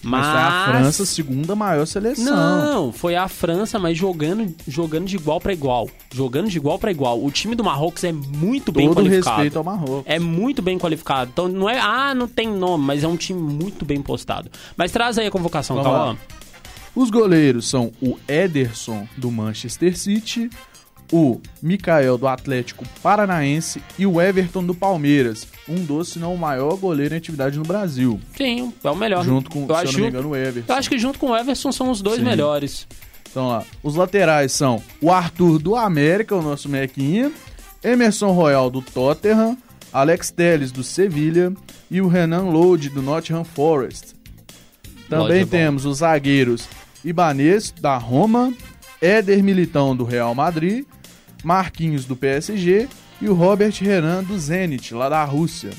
Mas... 0.03 0.25
mas 0.25 0.31
foi 0.31 0.41
a 0.41 0.65
França, 0.65 1.05
segunda 1.05 1.55
maior 1.55 1.85
seleção. 1.85 2.25
Não, 2.25 2.91
foi 2.91 3.15
a 3.15 3.27
França, 3.27 3.77
mas 3.77 3.97
jogando, 3.97 4.53
jogando 4.67 5.05
de 5.05 5.15
igual 5.15 5.39
para 5.39 5.53
igual. 5.53 5.87
Jogando 6.11 6.49
de 6.49 6.57
igual 6.57 6.79
para 6.79 6.91
igual. 6.91 7.23
O 7.23 7.29
time 7.29 7.55
do 7.55 7.63
Marrocos 7.63 8.03
é 8.03 8.11
muito 8.11 8.65
Todo 8.65 8.75
bem 8.75 8.87
qualificado. 8.87 9.23
Todo 9.23 9.35
respeito 9.35 9.57
ao 9.57 9.63
Marrocos. 9.63 10.03
É 10.05 10.19
muito 10.19 10.61
bem 10.61 10.79
qualificado. 10.79 11.29
Então 11.31 11.47
não 11.47 11.69
é, 11.69 11.79
ah, 11.79 12.15
não 12.15 12.27
tem 12.27 12.47
nome, 12.47 12.83
mas 12.83 13.03
é 13.03 13.07
um 13.07 13.15
time 13.15 13.39
muito 13.39 13.85
bem 13.85 14.01
postado. 14.01 14.49
Mas 14.75 14.91
traz 14.91 15.17
aí 15.17 15.27
a 15.27 15.31
convocação, 15.31 15.81
Calma. 15.81 16.17
Os 16.93 17.09
goleiros 17.09 17.69
são 17.69 17.91
o 18.01 18.17
Ederson 18.27 19.07
do 19.15 19.31
Manchester 19.31 19.97
City, 19.97 20.49
o 21.11 21.41
Mikael 21.61 22.17
do 22.17 22.27
Atlético 22.27 22.85
Paranaense 23.03 23.81
e 23.99 24.05
o 24.05 24.21
Everton 24.21 24.63
do 24.63 24.73
Palmeiras. 24.73 25.45
Um 25.67 25.83
dos, 25.83 26.09
se 26.09 26.19
não 26.19 26.33
o 26.33 26.37
maior 26.37 26.75
goleiro 26.77 27.13
em 27.13 27.17
atividade 27.17 27.57
no 27.57 27.63
Brasil. 27.63 28.19
Sim, 28.35 28.73
é 28.83 28.89
o 28.89 28.95
melhor. 28.95 29.23
Junto 29.23 29.49
com, 29.49 29.65
eu 29.67 29.75
acho, 29.75 29.93
não 29.93 29.99
me 29.99 30.07
engano, 30.07 30.29
o 30.29 30.35
Everton. 30.35 30.71
Eu 30.71 30.77
acho 30.77 30.89
que 30.89 30.97
junto 30.97 31.19
com 31.19 31.31
o 31.31 31.37
Everton 31.37 31.71
são 31.71 31.91
os 31.91 32.01
dois 32.01 32.17
Sim. 32.17 32.25
melhores. 32.25 32.87
Então 33.29 33.47
lá, 33.47 33.63
os 33.81 33.95
laterais 33.95 34.51
são 34.51 34.81
o 35.01 35.11
Arthur 35.11 35.59
do 35.59 35.75
América, 35.75 36.35
o 36.35 36.41
nosso 36.41 36.67
mequinha, 36.67 37.31
Emerson 37.83 38.31
Royal 38.31 38.69
do 38.69 38.81
Tottenham, 38.81 39.57
Alex 39.91 40.31
Telles 40.31 40.71
do 40.71 40.83
Sevilha 40.83 41.53
e 41.89 42.01
o 42.01 42.07
Renan 42.07 42.49
Lode 42.49 42.89
do 42.89 43.01
Nottingham 43.01 43.43
Forest. 43.43 44.15
Também 45.09 45.41
é 45.41 45.45
temos 45.45 45.85
os 45.85 45.97
zagueiros 45.97 46.67
Ibanês 47.03 47.73
da 47.81 47.97
Roma, 47.97 48.53
Éder 49.01 49.43
Militão 49.43 49.95
do 49.95 50.03
Real 50.03 50.33
Madrid 50.35 50.85
Marquinhos 51.43 52.05
do 52.05 52.15
PSG 52.15 52.87
e 53.21 53.29
o 53.29 53.33
Robert 53.33 53.73
Renan 53.79 54.23
do 54.23 54.37
Zenit, 54.37 54.93
lá 54.93 55.09
da 55.09 55.23
Rússia. 55.23 55.71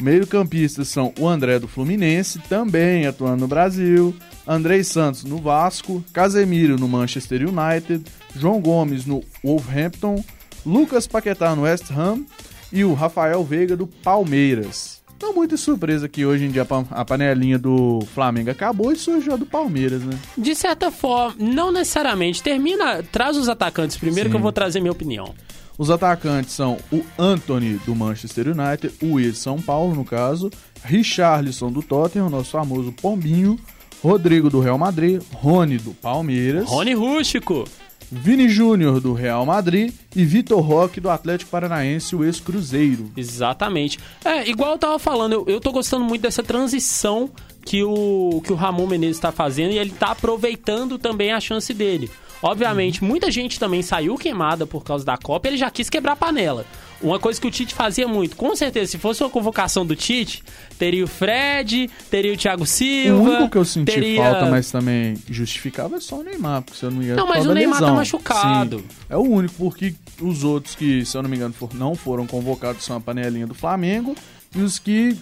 Meio-campistas 0.00 0.88
são 0.88 1.12
o 1.18 1.26
André 1.26 1.58
do 1.58 1.66
Fluminense, 1.66 2.38
também 2.48 3.06
atuando 3.06 3.40
no 3.40 3.48
Brasil, 3.48 4.14
Andrei 4.46 4.84
Santos 4.84 5.24
no 5.24 5.38
Vasco, 5.38 6.04
Casemiro 6.12 6.78
no 6.78 6.86
Manchester 6.86 7.42
United, 7.42 8.04
João 8.36 8.60
Gomes 8.60 9.04
no 9.04 9.24
Wolverhampton, 9.42 10.24
Lucas 10.64 11.08
Paquetá 11.08 11.56
no 11.56 11.62
West 11.62 11.90
Ham, 11.90 12.24
e 12.72 12.84
o 12.84 12.94
Rafael 12.94 13.42
Veiga 13.44 13.76
do 13.76 13.86
Palmeiras. 13.86 14.97
Não 15.20 15.34
muita 15.34 15.56
surpresa 15.56 16.08
que 16.08 16.24
hoje 16.24 16.44
em 16.44 16.50
dia 16.50 16.66
a 16.90 17.04
panelinha 17.04 17.58
do 17.58 18.00
Flamengo 18.14 18.50
acabou 18.50 18.92
e 18.92 18.96
surgiu 18.96 19.34
a 19.34 19.36
do 19.36 19.44
Palmeiras, 19.46 20.02
né? 20.02 20.16
De 20.36 20.54
certa 20.54 20.90
forma, 20.90 21.34
não 21.38 21.72
necessariamente. 21.72 22.42
Termina, 22.42 23.02
traz 23.02 23.36
os 23.36 23.48
atacantes 23.48 23.96
primeiro 23.96 24.28
Sim. 24.28 24.30
que 24.30 24.36
eu 24.36 24.42
vou 24.42 24.52
trazer 24.52 24.80
minha 24.80 24.92
opinião. 24.92 25.34
Os 25.76 25.90
atacantes 25.90 26.52
são 26.52 26.76
o 26.92 27.04
Anthony 27.18 27.80
do 27.86 27.94
Manchester 27.94 28.48
United, 28.48 28.92
o 29.00 29.20
E 29.20 29.30
de 29.30 29.36
São 29.36 29.62
Paulo, 29.62 29.94
no 29.94 30.04
caso, 30.04 30.50
Richarlison 30.82 31.70
do 31.70 31.82
Tottenham, 31.82 32.28
nosso 32.28 32.50
famoso 32.50 32.92
Pombinho, 32.92 33.56
Rodrigo 34.02 34.50
do 34.50 34.60
Real 34.60 34.78
Madrid, 34.78 35.22
Rony 35.32 35.78
do 35.78 35.92
Palmeiras, 35.92 36.68
Rony 36.68 36.94
Rústico, 36.94 37.64
Vini 38.10 38.48
Júnior 38.48 39.00
do 39.00 39.12
Real 39.12 39.44
Madrid 39.44 39.92
e 40.16 40.24
Vitor 40.24 40.60
Roque 40.60 41.00
do 41.00 41.10
Atlético 41.10 41.50
Paranaense, 41.50 42.16
o 42.16 42.24
ex-Cruzeiro. 42.24 43.10
Exatamente. 43.16 43.98
É, 44.24 44.48
igual 44.48 44.72
eu 44.72 44.78
tava 44.78 44.98
falando, 44.98 45.32
eu, 45.32 45.44
eu 45.46 45.60
tô 45.60 45.70
gostando 45.70 46.04
muito 46.04 46.22
dessa 46.22 46.42
transição 46.42 47.30
que 47.64 47.84
o, 47.84 48.40
que 48.44 48.52
o 48.52 48.56
Ramon 48.56 48.86
Menezes 48.86 49.16
está 49.16 49.30
fazendo 49.30 49.72
e 49.72 49.78
ele 49.78 49.90
tá 49.90 50.12
aproveitando 50.12 50.98
também 50.98 51.32
a 51.32 51.40
chance 51.40 51.74
dele. 51.74 52.10
Obviamente, 52.42 53.02
uhum. 53.02 53.08
muita 53.08 53.30
gente 53.30 53.58
também 53.58 53.82
saiu 53.82 54.16
queimada 54.16 54.66
por 54.66 54.84
causa 54.84 55.04
da 55.04 55.16
Copa, 55.16 55.48
ele 55.48 55.56
já 55.56 55.70
quis 55.70 55.90
quebrar 55.90 56.12
a 56.12 56.16
panela. 56.16 56.64
Uma 57.00 57.18
coisa 57.18 57.40
que 57.40 57.46
o 57.46 57.50
Tite 57.50 57.74
fazia 57.74 58.08
muito. 58.08 58.36
Com 58.36 58.56
certeza, 58.56 58.90
se 58.90 58.98
fosse 58.98 59.22
uma 59.22 59.30
convocação 59.30 59.86
do 59.86 59.94
Tite, 59.94 60.42
teria 60.78 61.04
o 61.04 61.06
Fred, 61.06 61.88
teria 62.10 62.32
o 62.32 62.36
Thiago 62.36 62.66
Silva. 62.66 63.22
O 63.22 63.24
único 63.24 63.50
que 63.50 63.58
eu 63.58 63.64
senti 63.64 63.92
teria... 63.92 64.22
falta, 64.22 64.46
mas 64.46 64.70
também 64.70 65.16
justificava 65.28 65.96
é 65.96 66.00
só 66.00 66.16
o 66.16 66.22
Neymar, 66.24 66.62
porque 66.62 66.78
se 66.78 66.84
eu 66.84 66.90
não 66.90 67.02
ia 67.02 67.14
Não, 67.14 67.26
mas 67.26 67.46
o 67.46 67.54
Neymar 67.54 67.78
tá 67.78 67.86
lesão. 67.86 67.94
tá 67.94 68.00
machucado. 68.00 68.78
Sim, 68.78 68.84
é 69.08 69.16
o 69.16 69.22
único, 69.22 69.54
porque 69.54 69.94
os 70.20 70.42
outros 70.42 70.74
que, 70.74 71.04
se 71.04 71.16
eu 71.16 71.22
não 71.22 71.30
me 71.30 71.36
engano, 71.36 71.54
não 71.74 71.94
foram 71.94 72.26
convocados 72.26 72.84
são 72.84 72.96
a 72.96 73.00
panelinha 73.00 73.46
do 73.46 73.54
Flamengo 73.54 74.16
e 74.54 74.60
os 74.60 74.78
que, 74.78 75.16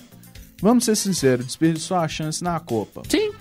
vamos 0.63 0.85
ser 0.85 0.97
sinceros, 0.97 1.45
desperdiçou 1.45 1.97
a 1.99 2.09
chance 2.09 2.43
na 2.43 2.59
Copa. 2.59 3.03
Sim. 3.09 3.33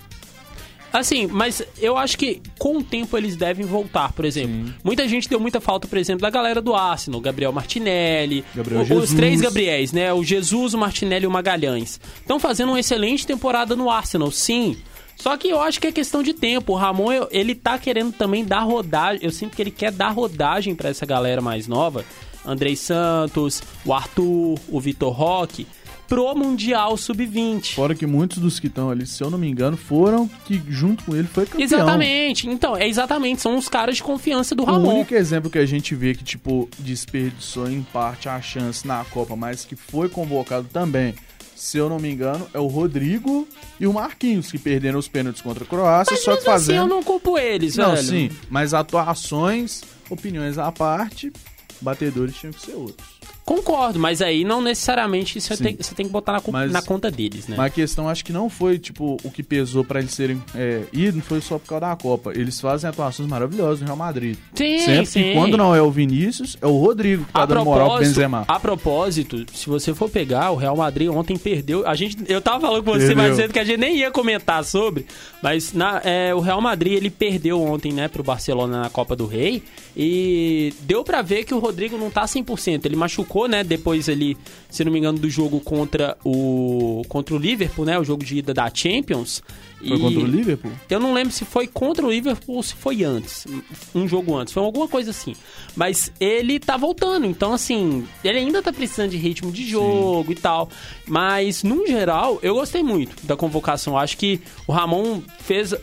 Assim, 0.96 1.26
mas 1.26 1.62
eu 1.78 1.94
acho 1.98 2.16
que 2.16 2.40
com 2.58 2.78
o 2.78 2.82
tempo 2.82 3.18
eles 3.18 3.36
devem 3.36 3.66
voltar, 3.66 4.12
por 4.12 4.24
exemplo. 4.24 4.68
Sim. 4.68 4.74
Muita 4.82 5.06
gente 5.06 5.28
deu 5.28 5.38
muita 5.38 5.60
falta, 5.60 5.86
por 5.86 5.98
exemplo, 5.98 6.22
da 6.22 6.30
galera 6.30 6.62
do 6.62 6.74
Arsenal, 6.74 7.20
Gabriel 7.20 7.52
Martinelli, 7.52 8.42
Gabriel 8.54 8.80
o, 8.80 8.98
os 9.00 9.12
três 9.12 9.42
Gabriéis, 9.42 9.92
né? 9.92 10.10
O 10.14 10.24
Jesus, 10.24 10.72
o 10.72 10.78
Martinelli 10.78 11.24
e 11.24 11.26
o 11.26 11.30
Magalhães. 11.30 12.00
Estão 12.18 12.40
fazendo 12.40 12.70
uma 12.70 12.80
excelente 12.80 13.26
temporada 13.26 13.76
no 13.76 13.90
Arsenal, 13.90 14.30
sim. 14.30 14.78
Só 15.16 15.36
que 15.36 15.48
eu 15.48 15.60
acho 15.60 15.78
que 15.78 15.86
é 15.86 15.92
questão 15.92 16.22
de 16.22 16.32
tempo. 16.32 16.72
O 16.72 16.76
Ramon, 16.76 17.10
ele 17.30 17.54
tá 17.54 17.78
querendo 17.78 18.12
também 18.12 18.42
dar 18.42 18.60
rodagem. 18.60 19.22
Eu 19.22 19.30
sinto 19.30 19.54
que 19.54 19.62
ele 19.62 19.70
quer 19.70 19.92
dar 19.92 20.08
rodagem 20.08 20.74
para 20.74 20.88
essa 20.88 21.04
galera 21.04 21.42
mais 21.42 21.68
nova. 21.68 22.06
Andrei 22.42 22.74
Santos, 22.74 23.62
o 23.84 23.92
Arthur, 23.92 24.58
o 24.68 24.80
Vitor 24.80 25.12
Roque 25.12 25.66
pro 26.08 26.34
Mundial 26.34 26.96
Sub-20. 26.96 27.74
Fora 27.74 27.94
que 27.94 28.06
muitos 28.06 28.38
dos 28.38 28.60
que 28.60 28.66
estão 28.66 28.90
ali, 28.90 29.06
se 29.06 29.22
eu 29.22 29.30
não 29.30 29.38
me 29.38 29.48
engano, 29.48 29.76
foram 29.76 30.28
que 30.44 30.62
junto 30.68 31.04
com 31.04 31.14
ele 31.14 31.28
foi 31.28 31.46
campeão. 31.46 31.64
Exatamente. 31.64 32.48
Então, 32.48 32.76
é 32.76 32.88
exatamente, 32.88 33.42
são 33.42 33.56
os 33.56 33.68
caras 33.68 33.96
de 33.96 34.02
confiança 34.02 34.54
do 34.54 34.64
Ramon. 34.64 34.88
O 34.88 34.94
único 34.96 35.14
exemplo 35.14 35.50
que 35.50 35.58
a 35.58 35.66
gente 35.66 35.94
vê 35.94 36.14
que, 36.14 36.24
tipo, 36.24 36.68
desperdiçou 36.78 37.68
em 37.70 37.82
parte 37.82 38.28
a 38.28 38.40
chance 38.40 38.86
na 38.86 39.04
Copa, 39.04 39.36
mas 39.36 39.64
que 39.64 39.76
foi 39.76 40.08
convocado 40.08 40.68
também, 40.72 41.14
se 41.54 41.78
eu 41.78 41.88
não 41.88 41.98
me 41.98 42.10
engano, 42.10 42.46
é 42.52 42.58
o 42.58 42.66
Rodrigo 42.66 43.48
e 43.80 43.86
o 43.86 43.92
Marquinhos, 43.92 44.50
que 44.50 44.58
perderam 44.58 44.98
os 44.98 45.08
pênaltis 45.08 45.42
contra 45.42 45.64
a 45.64 45.66
Croácia, 45.66 46.12
mas 46.12 46.22
só 46.22 46.36
que 46.36 46.44
fazendo... 46.44 46.76
Assim, 46.76 46.82
eu 46.82 46.86
não 46.86 47.02
culpo 47.02 47.38
eles, 47.38 47.76
não, 47.76 47.94
velho. 47.94 48.06
sim, 48.06 48.30
mas 48.50 48.74
atuações, 48.74 49.82
opiniões 50.10 50.58
à 50.58 50.70
parte, 50.70 51.32
batedores 51.80 52.36
tinham 52.36 52.52
que 52.52 52.60
ser 52.60 52.74
outros. 52.74 53.16
Concordo, 53.46 54.00
mas 54.00 54.20
aí 54.20 54.42
não 54.42 54.60
necessariamente 54.60 55.40
você 55.40 55.56
tem, 55.56 55.76
você 55.76 55.94
tem 55.94 56.04
que 56.04 56.10
botar 56.10 56.32
na, 56.32 56.42
mas, 56.50 56.72
na, 56.72 56.82
conta 56.82 57.12
deles, 57.12 57.46
né? 57.46 57.54
Mas 57.56 57.66
a 57.66 57.70
questão 57.70 58.08
acho 58.08 58.24
que 58.24 58.32
não 58.32 58.50
foi, 58.50 58.76
tipo, 58.76 59.16
o 59.22 59.30
que 59.30 59.40
pesou 59.40 59.84
para 59.84 60.00
eles 60.00 60.12
serem 60.12 60.42
é, 60.52 60.82
não 61.14 61.22
foi 61.22 61.40
só 61.40 61.56
por 61.56 61.68
causa 61.68 61.86
da 61.86 61.94
Copa. 61.94 62.32
Eles 62.34 62.60
fazem 62.60 62.90
atuações 62.90 63.28
maravilhosas 63.28 63.78
no 63.78 63.86
Real 63.86 63.96
Madrid. 63.96 64.36
Sim, 64.52 64.80
Sempre 64.80 65.06
sim. 65.06 65.22
que 65.22 65.34
quando 65.34 65.56
não 65.56 65.72
é 65.72 65.80
o 65.80 65.88
Vinícius, 65.92 66.56
é 66.60 66.66
o 66.66 66.76
Rodrigo 66.76 67.24
que 67.24 67.32
tá 67.32 67.42
a 67.42 67.46
dando 67.46 67.64
moral 67.64 67.90
pro 67.90 68.00
Benzema. 68.00 68.44
A 68.48 68.58
propósito, 68.58 69.46
se 69.54 69.68
você 69.68 69.94
for 69.94 70.10
pegar, 70.10 70.50
o 70.50 70.56
Real 70.56 70.76
Madrid 70.76 71.08
ontem 71.08 71.38
perdeu. 71.38 71.86
A 71.86 71.94
gente, 71.94 72.16
eu 72.26 72.40
tava 72.40 72.62
falando 72.62 72.82
com 72.82 72.94
você 72.94 73.14
mais 73.14 73.36
cedo 73.36 73.52
que 73.52 73.60
a 73.60 73.64
gente 73.64 73.78
nem 73.78 73.96
ia 73.98 74.10
comentar 74.10 74.64
sobre, 74.64 75.06
mas 75.40 75.72
na, 75.72 76.00
é, 76.02 76.34
o 76.34 76.40
Real 76.40 76.60
Madrid 76.60 76.94
ele 76.94 77.10
perdeu 77.10 77.62
ontem, 77.62 77.92
né, 77.92 78.08
pro 78.08 78.24
Barcelona 78.24 78.80
na 78.80 78.90
Copa 78.90 79.14
do 79.14 79.24
Rei 79.24 79.62
e 79.96 80.74
deu 80.80 81.04
para 81.04 81.22
ver 81.22 81.44
que 81.44 81.54
o 81.54 81.58
Rodrigo 81.58 81.96
não 81.96 82.10
tá 82.10 82.24
100%. 82.24 82.84
Ele 82.84 82.96
machucou, 82.96 83.35
né, 83.46 83.62
depois 83.62 84.08
ali, 84.08 84.36
se 84.70 84.82
não 84.84 84.90
me 84.90 84.98
engano, 84.98 85.18
do 85.18 85.28
jogo 85.28 85.60
contra 85.60 86.16
o 86.24 87.02
contra 87.08 87.34
o 87.34 87.38
Liverpool, 87.38 87.84
né, 87.84 87.98
o 87.98 88.04
jogo 88.04 88.24
de 88.24 88.38
ida 88.38 88.54
da 88.54 88.70
Champions. 88.72 89.42
Foi 89.86 89.96
e 89.96 90.00
contra 90.00 90.20
o 90.20 90.26
Liverpool? 90.26 90.72
Eu 90.88 91.00
não 91.00 91.12
lembro 91.12 91.32
se 91.32 91.44
foi 91.44 91.66
contra 91.66 92.04
o 92.04 92.10
Liverpool 92.10 92.56
ou 92.56 92.62
se 92.62 92.74
foi 92.74 93.04
antes. 93.04 93.46
Um 93.94 94.06
jogo 94.08 94.36
antes. 94.36 94.52
Foi 94.52 94.62
alguma 94.62 94.88
coisa 94.88 95.10
assim. 95.10 95.34
Mas 95.74 96.12
ele 96.20 96.58
tá 96.58 96.76
voltando. 96.76 97.26
Então, 97.26 97.52
assim, 97.52 98.06
ele 98.24 98.38
ainda 98.38 98.62
tá 98.62 98.72
precisando 98.72 99.10
de 99.10 99.16
ritmo 99.16 99.50
de 99.50 99.68
jogo 99.68 100.26
Sim. 100.26 100.32
e 100.32 100.34
tal. 100.34 100.68
Mas, 101.06 101.62
num 101.62 101.86
geral, 101.86 102.38
eu 102.42 102.54
gostei 102.54 102.82
muito 102.82 103.26
da 103.26 103.36
convocação. 103.36 103.96
Acho 103.96 104.16
que 104.16 104.40
o 104.66 104.72
Ramon 104.72 105.22
fez, 105.40 105.74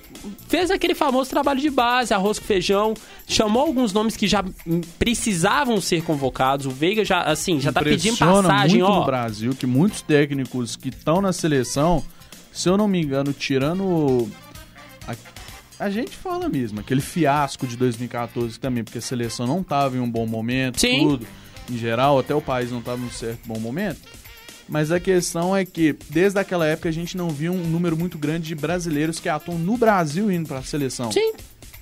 fez 0.48 0.72
aquele 0.72 0.96
famoso 0.96 1.30
trabalho 1.30 1.60
de 1.60 1.70
base, 1.70 2.14
arroz 2.14 2.40
com 2.40 2.46
feijão. 2.46 2.94
Chamou 3.28 3.64
alguns 3.64 3.94
nomes 3.94 4.18
que 4.18 4.28
já 4.28 4.44
precisavam 5.00 5.80
ser 5.80 6.04
convocados. 6.04 6.66
O 6.66 6.72
Veiga 6.72 7.06
já, 7.06 7.22
assim, 7.22 7.60
já 7.60 7.72
tá 7.72 7.82
pedindo 7.82 8.18
passagem, 8.18 8.80
muito 8.80 8.92
ó. 8.92 9.00
no 9.00 9.06
Brasil 9.06 9.56
que 9.56 9.66
muitos 9.66 10.02
técnicos 10.02 10.76
que 10.76 10.90
estão 10.90 11.22
na 11.22 11.32
seleção 11.32 12.04
se 12.54 12.70
eu 12.70 12.78
não 12.78 12.88
me 12.88 13.02
engano, 13.02 13.34
tirando. 13.34 14.30
A, 15.08 15.16
a, 15.86 15.90
gente 15.90 16.16
fala 16.16 16.48
mesmo, 16.48 16.80
aquele 16.80 17.02
fiasco 17.02 17.66
de 17.66 17.76
2014 17.76 18.60
também, 18.60 18.84
porque 18.84 19.00
a 19.00 19.02
seleção 19.02 19.48
não 19.48 19.62
estava 19.62 19.98
em 19.98 20.00
um 20.00 20.10
bom 20.10 20.28
momento, 20.28 20.80
Sim. 20.80 21.00
tudo. 21.00 21.28
Em 21.70 21.78
geral, 21.78 22.20
até 22.20 22.36
o 22.36 22.42
país 22.42 22.72
não 22.72 22.80
estava 22.80 23.02
em 23.02 23.06
um 23.06 23.12
certo 23.12 23.40
bom 23.48 23.60
momento. 23.60 24.02
Mas 24.70 24.92
a 24.92 25.00
questão 25.00 25.56
é 25.56 25.66
que, 25.66 25.96
desde 26.10 26.40
aquela 26.40 26.66
época, 26.66 26.88
a 26.88 26.92
gente 26.92 27.18
não 27.18 27.30
viu 27.30 27.52
um 27.52 27.68
número 27.68 27.98
muito 27.98 28.18
grande 28.18 28.48
de 28.48 28.56
brasileiros 28.56 29.20
que 29.20 29.28
atuam 29.28 29.58
no 29.58 29.78
Brasil 29.78 30.32
indo 30.32 30.48
para 30.48 30.60
a 30.60 30.64
seleção. 30.64 31.12
Sim. 31.12 31.34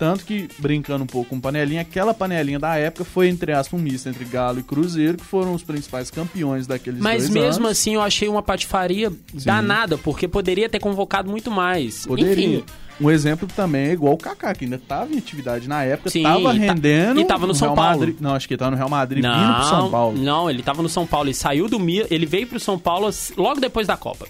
Tanto 0.01 0.25
que, 0.25 0.49
brincando 0.57 1.03
um 1.03 1.07
pouco 1.07 1.29
com 1.29 1.39
panelinha, 1.39 1.81
aquela 1.81 2.11
panelinha 2.11 2.57
da 2.57 2.75
época 2.75 3.05
foi, 3.05 3.27
entre 3.27 3.51
aspas, 3.51 3.79
um 3.79 3.83
misto 3.83 4.09
entre 4.09 4.25
Galo 4.25 4.59
e 4.59 4.63
Cruzeiro, 4.63 5.15
que 5.15 5.23
foram 5.23 5.53
os 5.53 5.61
principais 5.61 6.09
campeões 6.09 6.65
daqueles 6.65 6.99
Mas 6.99 7.29
mesmo 7.29 7.67
anos. 7.67 7.77
assim 7.77 7.93
eu 7.93 8.01
achei 8.01 8.27
uma 8.27 8.41
patifaria 8.41 9.11
Sim. 9.11 9.45
danada, 9.45 9.99
porque 9.99 10.27
poderia 10.27 10.67
ter 10.67 10.79
convocado 10.79 11.29
muito 11.29 11.51
mais. 11.51 12.07
Poderia. 12.07 12.33
Enfim. 12.33 12.63
Um 12.99 13.11
exemplo 13.11 13.47
também 13.55 13.89
é 13.89 13.93
igual 13.93 14.15
o 14.15 14.17
Kaká, 14.17 14.55
que 14.55 14.63
ainda 14.63 14.77
estava 14.77 15.13
em 15.13 15.19
atividade 15.19 15.69
na 15.69 15.83
época, 15.83 16.09
estava 16.09 16.51
rendendo. 16.51 17.19
E 17.19 17.21
estava 17.21 17.41
no, 17.41 17.49
no 17.49 17.55
São 17.55 17.67
Real 17.67 17.75
Paulo. 17.75 17.99
Madrid. 17.99 18.17
Não, 18.19 18.33
acho 18.33 18.47
que 18.47 18.53
ele 18.53 18.55
estava 18.55 18.71
no 18.71 18.77
Real 18.77 18.89
Madrid 18.89 19.23
não, 19.23 19.39
vindo 19.39 19.53
pro 19.53 19.63
São 19.65 19.91
Paulo. 19.91 20.17
Não, 20.17 20.49
ele 20.49 20.59
estava 20.61 20.81
no 20.81 20.89
São 20.89 21.05
Paulo. 21.05 21.27
Ele 21.27 21.35
saiu 21.35 21.67
do 21.67 21.79
Milan, 21.79 22.07
ele 22.09 22.25
veio 22.25 22.47
pro 22.47 22.59
São 22.59 22.79
Paulo 22.79 23.07
logo 23.37 23.59
depois 23.59 23.85
da 23.85 23.95
Copa. 23.95 24.27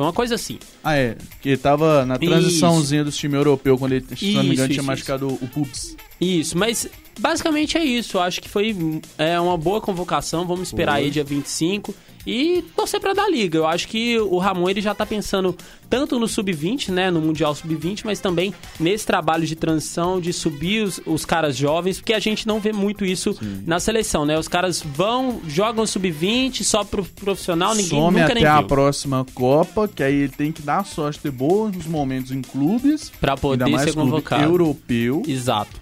Foi 0.00 0.06
uma 0.06 0.14
coisa 0.14 0.34
assim. 0.34 0.58
Ah, 0.82 0.96
é. 0.96 1.14
Que 1.42 1.50
ele 1.50 1.58
tava 1.58 2.06
na 2.06 2.18
transiçãozinha 2.18 3.04
do 3.04 3.12
time 3.12 3.36
europeu, 3.36 3.76
quando 3.76 3.92
ele, 3.92 4.06
se 4.16 4.32
não 4.32 4.42
me 4.42 4.54
engano, 4.54 4.72
tinha 4.72 4.82
machucado 4.82 5.28
o 5.28 5.46
Pups. 5.46 5.94
Isso, 6.18 6.56
mas 6.56 6.88
basicamente 7.18 7.76
é 7.76 7.84
isso. 7.84 8.16
Eu 8.16 8.22
acho 8.22 8.40
que 8.40 8.48
foi 8.48 8.74
é, 9.18 9.38
uma 9.38 9.58
boa 9.58 9.78
convocação. 9.78 10.46
Vamos 10.46 10.68
esperar 10.68 10.92
Foi. 10.92 11.02
aí 11.02 11.10
dia 11.10 11.22
25 11.22 11.94
e 12.26 12.62
torcer 12.76 13.00
para 13.00 13.12
dar 13.12 13.30
liga. 13.30 13.58
Eu 13.58 13.66
acho 13.66 13.88
que 13.88 14.18
o 14.18 14.38
Ramon 14.38 14.68
ele 14.68 14.80
já 14.80 14.94
tá 14.94 15.06
pensando 15.06 15.56
tanto 15.88 16.18
no 16.18 16.28
sub-20, 16.28 16.90
né, 16.90 17.10
no 17.10 17.20
Mundial 17.20 17.54
sub-20, 17.54 18.02
mas 18.04 18.20
também 18.20 18.54
nesse 18.78 19.06
trabalho 19.06 19.46
de 19.46 19.56
transição, 19.56 20.20
de 20.20 20.32
subir 20.32 20.84
os, 20.84 21.00
os 21.04 21.24
caras 21.24 21.56
jovens, 21.56 21.98
porque 21.98 22.12
a 22.12 22.18
gente 22.18 22.46
não 22.46 22.60
vê 22.60 22.72
muito 22.72 23.04
isso 23.04 23.32
Sim. 23.32 23.62
na 23.66 23.80
seleção, 23.80 24.24
né? 24.24 24.38
Os 24.38 24.48
caras 24.48 24.82
vão, 24.82 25.40
jogam 25.48 25.86
sub-20 25.86 26.62
só 26.62 26.84
pro 26.84 27.04
profissional, 27.04 27.74
ninguém 27.74 27.98
Some 27.98 28.20
nunca 28.20 28.24
até 28.24 28.34
nem 28.34 28.44
a 28.44 28.58
viu. 28.58 28.68
próxima 28.68 29.26
Copa, 29.34 29.88
que 29.88 30.02
aí 30.02 30.14
ele 30.14 30.32
tem 30.32 30.52
que 30.52 30.62
dar 30.62 30.84
sorte, 30.84 31.18
ter 31.18 31.30
bons 31.30 31.86
momentos 31.86 32.30
em 32.30 32.42
clubes, 32.42 33.10
para 33.20 33.36
poder 33.36 33.64
ainda 33.64 33.76
mais 33.76 33.90
ser 33.90 33.96
convocado. 33.96 34.44
europeu. 34.44 35.22
Exato. 35.26 35.80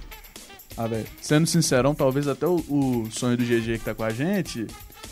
Ah, 0.77 0.87
velho. 0.87 1.07
Sendo 1.21 1.45
sincerão, 1.47 1.93
talvez 1.93 2.29
até 2.29 2.47
o, 2.47 2.55
o 2.69 3.09
sonho 3.11 3.37
do 3.37 3.45
GG 3.45 3.79
que 3.79 3.85
tá 3.85 3.95
com 3.95 4.05
a 4.05 4.11
gente 4.11 4.67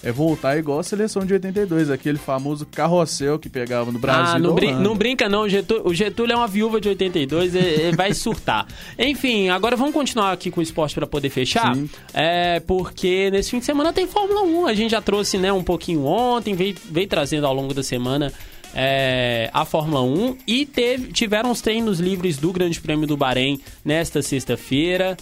é 0.07 0.13
voltar 0.13 0.57
igual 0.57 0.79
a 0.79 0.85
seleção 0.85 1.27
de 1.27 1.33
82, 1.33 1.91
aquele 1.91 2.17
famoso 2.17 2.65
carrossel 2.65 3.41
que 3.41 3.49
pegava 3.49 3.91
no 3.91 3.99
Brasil. 3.99 4.37
Ah, 4.37 4.39
não, 4.39 4.55
brin 4.55 4.73
não 4.75 4.95
brinca 4.95 5.29
não, 5.29 5.43
o 5.43 5.49
Getúlio, 5.49 5.89
o 5.89 5.93
Getúlio 5.93 6.33
é 6.33 6.37
uma 6.37 6.47
viúva 6.47 6.81
de 6.81 6.89
82, 6.89 7.57
ele, 7.57 7.97
vai 7.97 8.15
surtar. 8.15 8.69
Enfim, 8.97 9.49
agora 9.49 9.75
vamos 9.75 9.93
continuar 9.93 10.31
aqui 10.31 10.49
com 10.49 10.61
o 10.61 10.63
esporte 10.63 10.95
para 10.95 11.09
poder 11.09 11.29
fechar, 11.29 11.75
Sim. 11.75 11.91
é 12.15 12.61
porque 12.61 13.33
nesse 13.33 13.51
fim 13.51 13.59
de 13.59 13.65
semana 13.65 13.93
tem 13.93 14.07
Fórmula 14.07 14.43
1, 14.43 14.67
a 14.67 14.75
gente 14.75 14.93
já 14.93 15.01
trouxe 15.01 15.39
né, 15.39 15.53
um 15.53 15.65
pouquinho 15.65 16.05
ontem, 16.05 16.55
veio, 16.55 16.77
veio 16.85 17.09
trazendo 17.09 17.45
ao 17.45 17.53
longo 17.53 17.75
da 17.75 17.83
semana 17.83 18.33
é, 18.79 19.51
a 19.55 19.65
Fórmula 19.65 20.03
1 20.03 20.37
e 20.47 20.67
teve, 20.67 21.11
tiveram 21.11 21.51
os 21.51 21.63
treinos 21.63 21.99
livres 21.99 22.37
do 22.37 22.53
Grande 22.53 22.79
Prêmio 22.81 23.07
do 23.07 23.17
Bahrein 23.17 23.59
nesta 23.83 24.21
sexta-feira. 24.21 25.17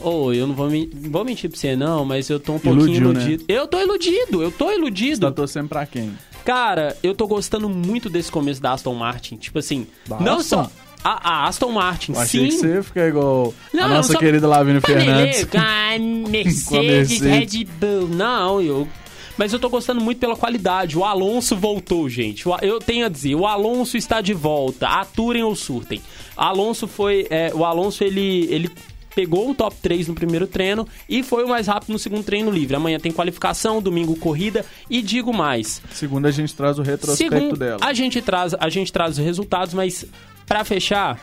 Ô, 0.00 0.32
eu 0.32 0.46
não 0.46 0.54
vou, 0.54 0.68
men- 0.70 0.88
vou 0.92 1.24
mentir 1.24 1.50
pra 1.50 1.58
você 1.58 1.74
não, 1.76 2.04
mas 2.04 2.28
eu 2.30 2.38
tô 2.40 2.54
um 2.54 2.58
pouquinho 2.58 2.86
Iludiu, 2.86 3.12
né? 3.12 3.20
iludido. 3.22 3.44
Eu 3.48 3.66
tô 3.66 3.80
iludido, 3.80 4.42
eu 4.42 4.50
tô 4.50 4.66
Você 4.68 4.74
iludido. 4.76 5.20
tá 5.26 5.32
torcendo 5.32 5.68
pra 5.68 5.84
quem? 5.86 6.12
Cara, 6.44 6.96
eu 7.02 7.14
tô 7.14 7.26
gostando 7.26 7.68
muito 7.68 8.08
desse 8.08 8.30
começo 8.30 8.60
da 8.62 8.72
Aston 8.72 8.94
Martin. 8.94 9.36
Tipo 9.36 9.58
assim, 9.58 9.86
Da 10.06 10.18
não 10.20 10.36
Aston? 10.38 10.64
só 10.64 10.70
a, 11.04 11.30
a 11.44 11.46
Aston 11.48 11.70
Martin, 11.72 12.12
Eu 12.12 12.20
achei 12.20 12.40
sim. 12.40 12.56
que 12.56 12.62
você 12.62 12.74
ia 12.74 12.82
ficar 12.82 13.06
igual 13.08 13.54
Não, 13.72 13.84
a 13.84 13.88
nossa 13.88 14.12
só- 14.14 14.18
querida 14.18 14.48
Lavínia 14.48 14.80
Fernandes. 14.80 15.46
Mercedes, 15.46 16.64
Com 16.68 16.76
a 16.76 16.82
Mercedes. 16.82 17.20
Red 17.20 17.64
Bull. 17.64 18.08
Não, 18.08 18.60
eu. 18.60 18.88
Mas 19.36 19.52
eu 19.52 19.58
tô 19.60 19.68
gostando 19.68 20.00
muito 20.00 20.18
pela 20.18 20.34
qualidade. 20.34 20.98
O 20.98 21.04
Alonso 21.04 21.54
voltou, 21.56 22.08
gente. 22.08 22.48
A- 22.50 22.58
Eu 22.62 22.80
tenho 22.80 23.06
a 23.06 23.08
dizer, 23.08 23.34
o 23.36 23.46
Alonso 23.46 23.96
está 23.96 24.20
de 24.20 24.34
volta. 24.34 24.88
Aturem 24.88 25.44
ou 25.44 25.54
surtem. 25.54 26.02
Alonso 26.36 26.88
foi. 26.88 27.26
é, 27.30 27.52
o 27.54 27.64
Alonso, 27.64 28.02
ele. 28.02 28.48
ele 28.50 28.70
Pegou 29.18 29.50
o 29.50 29.54
top 29.54 29.74
3 29.82 30.06
no 30.06 30.14
primeiro 30.14 30.46
treino 30.46 30.86
e 31.08 31.24
foi 31.24 31.42
o 31.42 31.48
mais 31.48 31.66
rápido 31.66 31.90
no 31.90 31.98
segundo 31.98 32.22
treino 32.22 32.52
livre. 32.52 32.76
Amanhã 32.76 33.00
tem 33.00 33.10
qualificação, 33.10 33.82
domingo 33.82 34.14
corrida 34.14 34.64
e 34.88 35.02
digo 35.02 35.34
mais. 35.34 35.82
Segunda 35.90 36.28
a 36.28 36.30
gente 36.30 36.54
traz 36.54 36.78
o 36.78 36.82
retrospecto 36.82 37.34
Segundo, 37.34 37.56
dela. 37.56 37.78
a 37.82 37.92
gente 37.92 38.22
traz, 38.22 38.54
a 38.54 38.68
gente 38.68 38.92
traz 38.92 39.18
os 39.18 39.24
resultados, 39.24 39.74
mas 39.74 40.04
pra 40.46 40.62
fechar, 40.62 41.20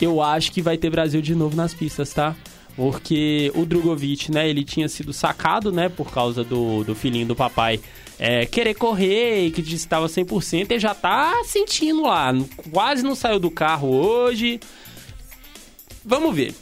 eu 0.00 0.20
acho 0.20 0.50
que 0.50 0.60
vai 0.60 0.76
ter 0.76 0.90
Brasil 0.90 1.22
de 1.22 1.36
novo 1.36 1.54
nas 1.54 1.72
pistas, 1.72 2.12
tá? 2.12 2.34
Porque 2.74 3.52
o 3.54 3.64
Drogovic, 3.64 4.32
né, 4.32 4.50
ele 4.50 4.64
tinha 4.64 4.88
sido 4.88 5.12
sacado, 5.12 5.70
né, 5.70 5.88
por 5.88 6.10
causa 6.10 6.42
do, 6.42 6.82
do 6.82 6.96
filhinho 6.96 7.26
do 7.26 7.36
papai 7.36 7.78
é, 8.18 8.44
querer 8.44 8.74
correr 8.74 9.46
e 9.46 9.52
que 9.52 9.62
disse 9.62 9.86
que 9.86 9.94
estava 9.94 10.06
100%, 10.06 10.68
ele 10.68 10.80
já 10.80 10.96
tá 10.96 11.42
sentindo 11.44 12.02
lá, 12.02 12.32
quase 12.72 13.04
não 13.04 13.14
saiu 13.14 13.38
do 13.38 13.52
carro 13.52 13.88
hoje. 13.88 14.58
Vamos 16.04 16.34
ver. 16.34 16.54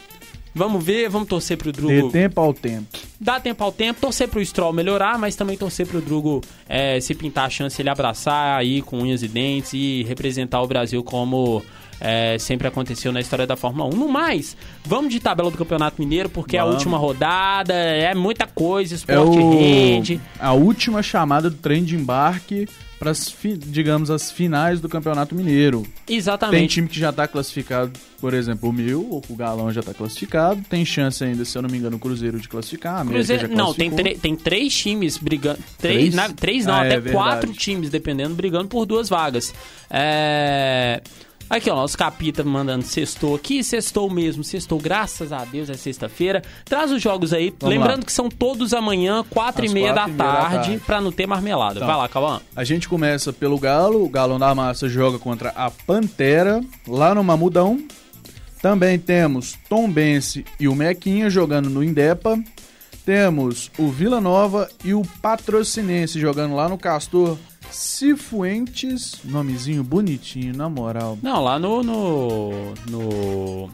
Vamos 0.58 0.84
ver, 0.84 1.08
vamos 1.08 1.28
torcer 1.28 1.56
pro 1.56 1.70
Dê 1.72 1.80
Drugo 1.80 2.10
tempo 2.10 2.40
ao 2.40 2.52
tempo. 2.52 2.98
dá 3.20 3.38
tempo 3.38 3.62
ao 3.62 3.70
tempo, 3.72 4.00
torcer 4.00 4.28
pro 4.28 4.44
Stroll 4.44 4.72
melhorar, 4.72 5.16
mas 5.18 5.36
também 5.36 5.56
torcer 5.56 5.86
pro 5.86 6.00
Drugo 6.00 6.42
é, 6.68 7.00
se 7.00 7.14
pintar 7.14 7.46
a 7.46 7.50
chance, 7.50 7.80
ele 7.80 7.88
abraçar 7.88 8.58
aí 8.58 8.82
com 8.82 8.98
unhas 8.98 9.22
e 9.22 9.28
dentes 9.28 9.72
e 9.72 10.02
representar 10.08 10.60
o 10.60 10.66
Brasil 10.66 11.02
como 11.04 11.62
é, 12.00 12.36
sempre 12.38 12.66
aconteceu 12.68 13.12
na 13.12 13.20
história 13.20 13.46
da 13.46 13.56
Fórmula 13.56 13.86
1. 13.86 13.96
No 13.96 14.08
mais, 14.08 14.56
vamos 14.84 15.12
de 15.12 15.20
tabela 15.20 15.50
do 15.50 15.56
Campeonato 15.56 16.00
Mineiro, 16.02 16.28
porque 16.28 16.56
é 16.56 16.60
a 16.60 16.64
Vamos. 16.64 16.76
última 16.78 16.98
rodada, 16.98 17.72
é 17.74 18.14
muita 18.14 18.46
coisa, 18.46 18.94
É 18.94 18.96
esporte 18.96 19.38
o... 19.38 19.50
rede. 19.58 20.20
a 20.40 20.52
última 20.52 21.02
chamada 21.02 21.48
do 21.48 21.56
trem 21.56 21.84
de 21.84 21.94
embarque 21.96 22.66
para 22.98 23.12
digamos, 23.56 24.10
as 24.10 24.30
finais 24.30 24.80
do 24.80 24.88
Campeonato 24.88 25.34
Mineiro. 25.34 25.86
Tem 26.04 26.16
Exatamente. 26.16 26.74
time 26.74 26.88
que 26.88 26.98
já 26.98 27.12
tá 27.12 27.28
classificado, 27.28 27.92
por 28.20 28.34
exemplo, 28.34 28.68
o 28.68 28.72
Mil, 28.72 29.22
o 29.28 29.36
Galão 29.36 29.70
já 29.72 29.82
tá 29.82 29.94
classificado. 29.94 30.60
Tem 30.68 30.84
chance 30.84 31.22
ainda, 31.22 31.44
se 31.44 31.56
eu 31.56 31.62
não 31.62 31.70
me 31.70 31.78
engano, 31.78 31.96
o 31.96 32.00
Cruzeiro 32.00 32.40
de 32.40 32.48
classificar. 32.48 33.06
Cruzeiro, 33.06 33.48
já 33.48 33.54
não, 33.54 33.72
tem, 33.72 33.90
tem 34.16 34.34
três 34.34 34.74
times 34.76 35.16
brigando. 35.16 35.58
Três, 35.78 35.96
Três? 35.98 36.14
na- 36.14 36.28
três 36.30 36.66
não, 36.66 36.74
Ah, 36.74 36.82
até 36.82 36.96
é 36.96 37.00
quatro 37.12 37.52
times, 37.52 37.88
dependendo, 37.90 38.34
brigando 38.34 38.66
por 38.68 38.84
duas 38.84 39.08
vagas. 39.08 39.54
É. 39.88 41.00
Aqui, 41.50 41.70
ó, 41.70 41.74
nosso 41.76 41.96
capita 41.96 42.44
mandando 42.44 42.84
sextou 42.84 43.34
aqui, 43.34 43.64
sextou 43.64 44.10
mesmo, 44.10 44.44
sextou, 44.44 44.78
graças 44.78 45.32
a 45.32 45.44
Deus, 45.46 45.70
é 45.70 45.74
sexta-feira. 45.74 46.42
Traz 46.64 46.92
os 46.92 47.00
jogos 47.00 47.32
aí, 47.32 47.54
Vamos 47.58 47.74
lembrando 47.74 48.00
lá. 48.00 48.04
que 48.04 48.12
são 48.12 48.28
todos 48.28 48.74
amanhã, 48.74 49.24
quatro 49.30 49.64
e 49.64 49.68
meia 49.70 49.94
da 49.94 50.02
quatro 50.02 50.12
e 50.12 50.16
meia 50.16 50.32
da 50.32 50.40
tarde, 50.42 50.68
tarde. 50.70 50.82
pra 50.84 51.00
não 51.00 51.10
ter 51.10 51.26
marmelada. 51.26 51.76
Então. 51.76 51.88
Vai 51.88 51.96
lá, 51.96 52.08
Cauã. 52.08 52.40
A 52.54 52.64
gente 52.64 52.86
começa 52.86 53.32
pelo 53.32 53.58
Galo. 53.58 54.04
O 54.04 54.08
Galão 54.10 54.38
da 54.38 54.54
Massa 54.54 54.88
joga 54.90 55.18
contra 55.18 55.48
a 55.50 55.70
Pantera, 55.70 56.62
lá 56.86 57.14
no 57.14 57.24
Mamudão. 57.24 57.82
Também 58.60 58.98
temos 58.98 59.56
Tom 59.70 59.90
Bense 59.90 60.44
e 60.60 60.68
o 60.68 60.74
Mequinha 60.74 61.30
jogando 61.30 61.70
no 61.70 61.82
Indepa. 61.82 62.38
Temos 63.06 63.70
o 63.78 63.88
Vila 63.88 64.20
Nova 64.20 64.68
e 64.84 64.92
o 64.92 65.02
Patrocinense 65.22 66.20
jogando 66.20 66.54
lá 66.54 66.68
no 66.68 66.76
Castor 66.76 67.38
Cifuentes. 67.70 69.20
Nomezinho 69.24 69.84
bonitinho, 69.84 70.56
na 70.56 70.68
moral. 70.68 71.18
Não, 71.22 71.42
lá 71.42 71.58
no. 71.58 71.82
no. 71.82 72.74
no. 72.88 73.70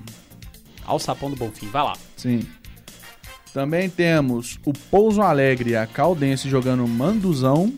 Alçapão 0.85 1.31
do 1.31 1.37
Bonfim, 1.37 1.69
vai 1.69 1.83
lá. 1.83 1.95
Sim. 2.17 2.47
Também 3.53 3.89
temos 3.89 4.59
o 4.65 4.73
Pouso 4.73 5.23
Alegre 5.23 5.71
e 5.71 5.77
a 5.77 5.87
Caldense 5.87 6.49
jogando 6.49 6.87
Manduzão. 6.87 7.73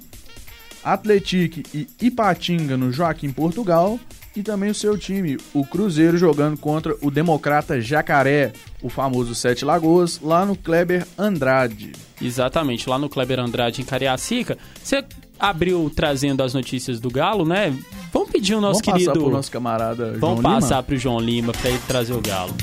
Atletique 0.82 1.64
e 1.74 2.06
Ipatinga 2.06 2.76
no 2.76 2.92
Joaquim 2.92 3.30
Portugal. 3.30 3.98
E 4.36 4.42
também 4.42 4.68
o 4.68 4.74
seu 4.74 4.98
time, 4.98 5.38
o 5.54 5.64
Cruzeiro, 5.64 6.18
jogando 6.18 6.58
contra 6.58 6.94
o 7.00 7.10
Democrata 7.10 7.80
Jacaré, 7.80 8.52
o 8.82 8.90
famoso 8.90 9.34
Sete 9.34 9.64
Lagoas, 9.64 10.20
lá 10.22 10.44
no 10.44 10.54
Kleber 10.54 11.06
Andrade. 11.16 11.92
Exatamente, 12.20 12.86
lá 12.88 12.98
no 12.98 13.08
Kleber 13.08 13.40
Andrade 13.40 13.80
em 13.80 13.84
Cariacica. 13.84 14.58
Você 14.82 15.02
abriu 15.40 15.90
trazendo 15.94 16.42
as 16.42 16.52
notícias 16.52 17.00
do 17.00 17.10
Galo, 17.10 17.46
né? 17.46 17.74
Vamos 18.12 18.30
pedir 18.30 18.54
o 18.54 18.60
nosso 18.60 18.82
Vamos 18.84 18.92
querido. 18.92 19.10
passar 19.12 19.24
pro 19.24 19.30
nosso 19.30 19.50
camarada 19.50 20.12
Vamos 20.18 20.40
João 20.40 20.42
passar 20.42 20.68
Lima? 20.76 20.82
pro 20.82 20.98
João 20.98 21.18
Lima 21.18 21.52
pra 21.54 21.70
ele 21.70 21.80
trazer 21.88 22.12
o 22.12 22.20
Galo. 22.20 22.54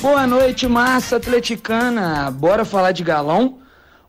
Boa 0.00 0.26
noite, 0.26 0.66
massa 0.66 1.16
atleticana. 1.16 2.28
Bora 2.30 2.64
falar 2.64 2.90
de 2.90 3.04
galão? 3.04 3.58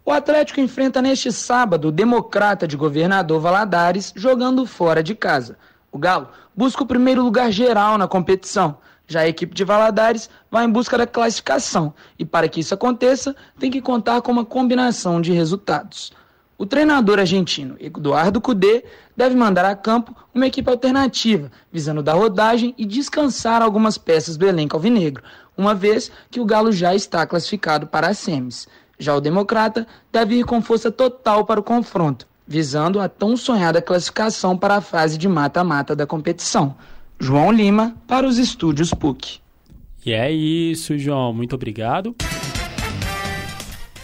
O 0.03 0.11
Atlético 0.11 0.59
enfrenta 0.59 1.03
neste 1.03 1.31
sábado 1.31 1.89
o 1.89 1.91
Democrata 1.91 2.67
de 2.67 2.75
Governador 2.75 3.39
Valadares 3.39 4.11
jogando 4.15 4.65
fora 4.65 5.03
de 5.03 5.13
casa. 5.13 5.55
O 5.91 5.97
Galo 5.97 6.29
busca 6.55 6.83
o 6.83 6.87
primeiro 6.87 7.23
lugar 7.23 7.51
geral 7.51 7.97
na 7.97 8.07
competição. 8.07 8.77
Já 9.07 9.21
a 9.21 9.27
equipe 9.27 9.55
de 9.55 9.63
Valadares 9.63 10.29
vai 10.51 10.65
em 10.65 10.69
busca 10.69 10.97
da 10.97 11.07
classificação 11.07 11.93
e 12.17 12.23
para 12.23 12.47
que 12.47 12.59
isso 12.59 12.73
aconteça, 12.73 13.35
tem 13.57 13.71
que 13.71 13.81
contar 13.81 14.21
com 14.21 14.31
uma 14.31 14.45
combinação 14.45 15.19
de 15.19 15.31
resultados. 15.31 16.11
O 16.59 16.65
treinador 16.65 17.19
argentino 17.19 17.75
Eduardo 17.79 18.39
Cudê 18.39 18.83
deve 19.15 19.35
mandar 19.35 19.65
a 19.65 19.75
campo 19.75 20.13
uma 20.35 20.45
equipe 20.45 20.69
alternativa, 20.69 21.49
visando 21.71 22.03
dar 22.03 22.15
rodagem 22.15 22.75
e 22.77 22.85
descansar 22.85 23.61
algumas 23.61 23.97
peças 23.97 24.37
do 24.37 24.45
elenco 24.45 24.75
alvinegro, 24.75 25.23
uma 25.57 25.73
vez 25.73 26.11
que 26.29 26.39
o 26.39 26.45
Galo 26.45 26.71
já 26.71 26.93
está 26.93 27.25
classificado 27.25 27.87
para 27.87 28.09
as 28.09 28.17
semis. 28.17 28.67
Já 28.99 29.15
o 29.15 29.21
Democrata 29.21 29.87
deve 30.11 30.35
ir 30.35 30.43
com 30.43 30.61
força 30.61 30.91
total 30.91 31.45
para 31.45 31.61
o 31.61 31.63
confronto, 31.63 32.27
visando 32.49 32.99
a 32.99 33.07
tão 33.07 33.37
sonhada 33.37 33.79
classificação 33.79 34.57
para 34.57 34.77
a 34.77 34.81
fase 34.81 35.19
de 35.19 35.27
mata-mata 35.27 35.95
da 35.95 36.07
competição. 36.07 36.75
João 37.19 37.51
Lima 37.51 37.95
para 38.07 38.27
os 38.27 38.39
estúdios 38.39 38.91
PUC. 38.91 39.39
E 40.03 40.13
é 40.13 40.31
isso, 40.31 40.97
João. 40.97 41.31
Muito 41.31 41.53
obrigado. 41.53 42.15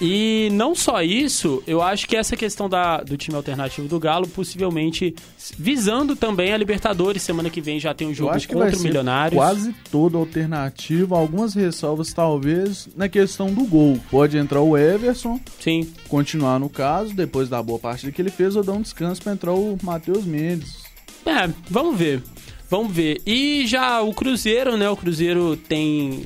E 0.01 0.49
não 0.51 0.75
só 0.75 1.01
isso, 1.01 1.63
eu 1.65 1.81
acho 1.81 2.07
que 2.07 2.15
essa 2.15 2.35
questão 2.35 2.67
da, 2.67 2.97
do 2.97 3.15
time 3.15 3.35
alternativo 3.37 3.87
do 3.87 3.99
Galo, 3.99 4.27
possivelmente 4.27 5.15
visando 5.57 6.15
também 6.15 6.53
a 6.53 6.57
Libertadores. 6.57 7.21
Semana 7.21 7.49
que 7.49 7.61
vem 7.61 7.79
já 7.79 7.93
tem 7.93 8.07
um 8.07 8.11
Eu 8.11 8.15
jogo 8.15 8.31
acho 8.31 8.47
que 8.47 8.53
vai 8.53 8.63
contra 8.63 8.77
o 8.77 8.81
ser 8.81 8.87
Milionários. 8.87 9.37
quase 9.37 9.73
todo 9.89 10.17
alternativo. 10.17 11.15
Algumas 11.15 11.53
ressalvas, 11.53 12.11
talvez, 12.13 12.89
na 12.95 13.07
questão 13.07 13.53
do 13.53 13.63
gol. 13.65 13.97
Pode 14.11 14.37
entrar 14.37 14.61
o 14.61 14.77
Everson, 14.77 15.39
Sim. 15.59 15.89
continuar 16.09 16.59
no 16.59 16.69
caso, 16.69 17.13
depois 17.13 17.47
da 17.47 17.63
boa 17.63 17.79
partida 17.79 18.11
que 18.11 18.21
ele 18.21 18.31
fez, 18.31 18.55
ou 18.55 18.63
dar 18.63 18.73
um 18.73 18.81
descanso 18.81 19.21
pra 19.21 19.31
entrar 19.33 19.53
o 19.53 19.77
Matheus 19.81 20.25
Mendes. 20.25 20.83
É, 21.25 21.49
vamos 21.69 21.97
ver. 21.97 22.21
Vamos 22.69 22.93
ver. 22.93 23.21
E 23.25 23.65
já 23.65 24.01
o 24.01 24.13
Cruzeiro, 24.13 24.75
né? 24.75 24.89
O 24.89 24.97
Cruzeiro 24.97 25.55
tem 25.55 26.25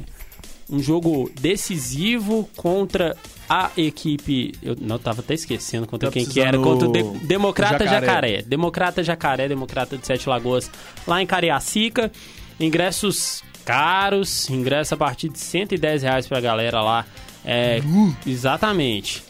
um 0.70 0.82
jogo 0.82 1.30
decisivo 1.40 2.50
contra 2.56 3.16
a 3.50 3.72
equipe. 3.76 4.54
Eu 4.62 4.76
não 4.80 5.00
tava 5.00 5.22
até 5.22 5.34
esquecendo 5.34 5.88
contra 5.88 6.10
Tá 6.10 6.14
quem 6.14 6.26
que 6.26 6.40
era. 6.40 6.58
Contra 6.60 6.88
o 6.88 6.92
De- 6.92 7.04
Democrata 7.26 7.84
Jacaré. 7.86 8.06
Jacaré. 8.06 8.42
Democrata 8.44 9.04
Jacaré, 9.04 9.48
Democrata 9.48 9.98
de 9.98 10.06
Sete 10.06 10.30
Lagoas, 10.30 10.70
lá 11.08 11.22
em 11.22 11.26
Cariacica. 11.26 12.12
Ingressos 12.60 13.42
caros, 13.66 14.50
ingresso 14.50 14.94
a 14.94 14.98
partir 14.98 15.30
de 15.30 15.40
110 15.40 16.04
reais 16.04 16.28
pra 16.28 16.40
galera 16.40 16.82
lá. 16.82 17.06
É, 17.46 17.80
exatamente. 18.28 19.24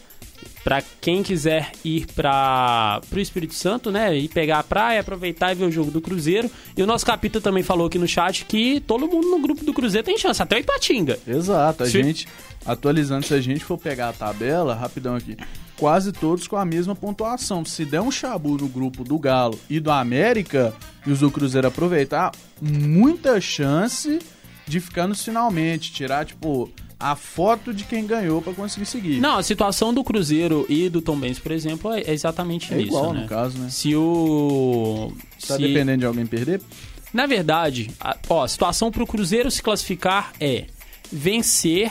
Pra 0.62 0.82
quem 1.00 1.22
quiser 1.22 1.72
ir 1.82 2.06
para 2.14 3.00
pro 3.08 3.18
Espírito 3.18 3.54
Santo, 3.54 3.90
né, 3.90 4.14
e 4.16 4.28
pegar 4.28 4.58
a 4.58 4.62
praia, 4.62 5.00
aproveitar 5.00 5.52
e 5.52 5.54
ver 5.54 5.64
o 5.64 5.70
jogo 5.72 5.90
do 5.90 6.02
Cruzeiro. 6.02 6.50
E 6.76 6.82
o 6.82 6.86
nosso 6.86 7.06
capita 7.06 7.40
também 7.40 7.62
falou 7.62 7.86
aqui 7.86 7.98
no 7.98 8.06
chat 8.06 8.44
que 8.44 8.78
todo 8.80 9.08
mundo 9.08 9.30
no 9.30 9.40
grupo 9.40 9.64
do 9.64 9.72
Cruzeiro 9.72 10.04
tem 10.04 10.18
chance, 10.18 10.42
até 10.42 10.56
o 10.56 10.58
Ipatinga. 10.58 11.18
Exato, 11.26 11.84
a 11.84 11.86
Se- 11.86 11.92
gente, 11.92 12.28
atualizando, 12.66 13.24
se 13.26 13.32
a 13.32 13.40
gente 13.40 13.64
for 13.64 13.78
pegar 13.78 14.10
a 14.10 14.12
tabela, 14.12 14.74
rapidão 14.74 15.16
aqui, 15.16 15.34
quase 15.78 16.12
todos 16.12 16.46
com 16.46 16.56
a 16.56 16.64
mesma 16.64 16.94
pontuação. 16.94 17.64
Se 17.64 17.86
der 17.86 18.02
um 18.02 18.10
chabu 18.10 18.58
no 18.58 18.68
grupo 18.68 19.02
do 19.02 19.18
Galo 19.18 19.58
e 19.70 19.80
do 19.80 19.90
América, 19.90 20.74
e 21.06 21.10
os 21.10 21.20
do 21.20 21.30
Cruzeiro 21.30 21.68
aproveitar, 21.68 22.32
muita 22.60 23.40
chance 23.40 24.18
de 24.66 24.78
ficar 24.78 25.06
nos 25.06 25.24
finalmente, 25.24 25.90
tirar, 25.90 26.26
tipo, 26.26 26.70
a 27.00 27.16
foto 27.16 27.72
de 27.72 27.84
quem 27.84 28.06
ganhou 28.06 28.42
pra 28.42 28.52
conseguir 28.52 28.84
seguir. 28.86 29.18
Não, 29.20 29.38
a 29.38 29.42
situação 29.42 29.92
do 29.94 30.04
Cruzeiro 30.04 30.66
e 30.68 30.88
do 30.90 31.00
Tom 31.00 31.16
Benz, 31.18 31.38
por 31.38 31.50
exemplo, 31.50 31.90
é 31.94 32.12
exatamente 32.12 32.72
é 32.74 32.78
isso, 32.78 32.88
igual, 32.88 33.14
né? 33.14 33.22
no 33.22 33.26
caso, 33.28 33.56
né? 33.58 33.68
Se 33.70 33.96
o 33.96 35.10
Tá 35.48 35.56
se- 35.56 35.62
dependendo 35.62 35.98
de 36.00 36.06
alguém 36.06 36.26
perder? 36.26 36.60
Na 37.12 37.26
verdade, 37.26 37.90
a, 37.98 38.16
ó, 38.28 38.44
a 38.44 38.48
situação 38.48 38.90
pro 38.92 39.06
Cruzeiro 39.06 39.50
se 39.50 39.62
classificar 39.62 40.32
é 40.38 40.66
vencer 41.10 41.90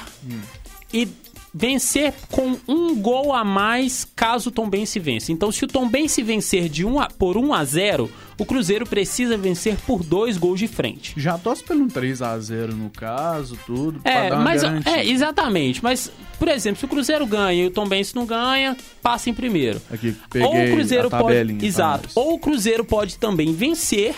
e 0.93 1.07
vencer 1.53 2.13
com 2.31 2.55
um 2.67 2.95
gol 2.95 3.33
a 3.33 3.43
mais 3.43 4.05
caso 4.15 4.49
o 4.49 4.51
Tombense 4.51 4.99
vença. 4.99 5.31
Então, 5.31 5.51
se 5.51 5.63
o 5.63 5.67
Tombense 5.67 6.21
vencer 6.21 6.69
de 6.69 6.85
um 6.85 6.99
a, 6.99 7.07
por 7.07 7.37
1 7.37 7.53
a 7.53 7.63
0, 7.63 8.11
o 8.37 8.45
Cruzeiro 8.45 8.85
precisa 8.85 9.37
vencer 9.37 9.75
por 9.85 10.03
dois 10.03 10.37
gols 10.37 10.59
de 10.59 10.67
frente. 10.67 11.13
Já 11.17 11.37
torce 11.37 11.63
pelo 11.63 11.87
3 11.87 12.21
a 12.21 12.39
0 12.39 12.75
no 12.75 12.89
caso, 12.89 13.57
tudo, 13.65 13.99
É, 14.03 14.29
mas 14.35 14.61
garantia. 14.63 14.97
é 14.97 15.05
exatamente, 15.07 15.83
mas 15.83 16.11
por 16.37 16.47
exemplo, 16.47 16.79
se 16.79 16.85
o 16.85 16.87
Cruzeiro 16.87 17.25
ganha 17.27 17.63
e 17.63 17.67
o 17.67 17.71
Tombense 17.71 18.15
não 18.15 18.25
ganha, 18.25 18.77
passa 19.01 19.29
em 19.29 19.33
primeiro. 19.33 19.81
Aqui, 19.91 20.15
ou 20.41 20.55
o 20.55 20.71
Cruzeiro 20.71 21.09
pode, 21.09 21.23
pra 21.55 21.65
exato. 21.67 22.09
Ou 22.15 22.35
o 22.35 22.39
Cruzeiro 22.39 22.85
pode 22.85 23.17
também 23.17 23.51
vencer 23.53 24.15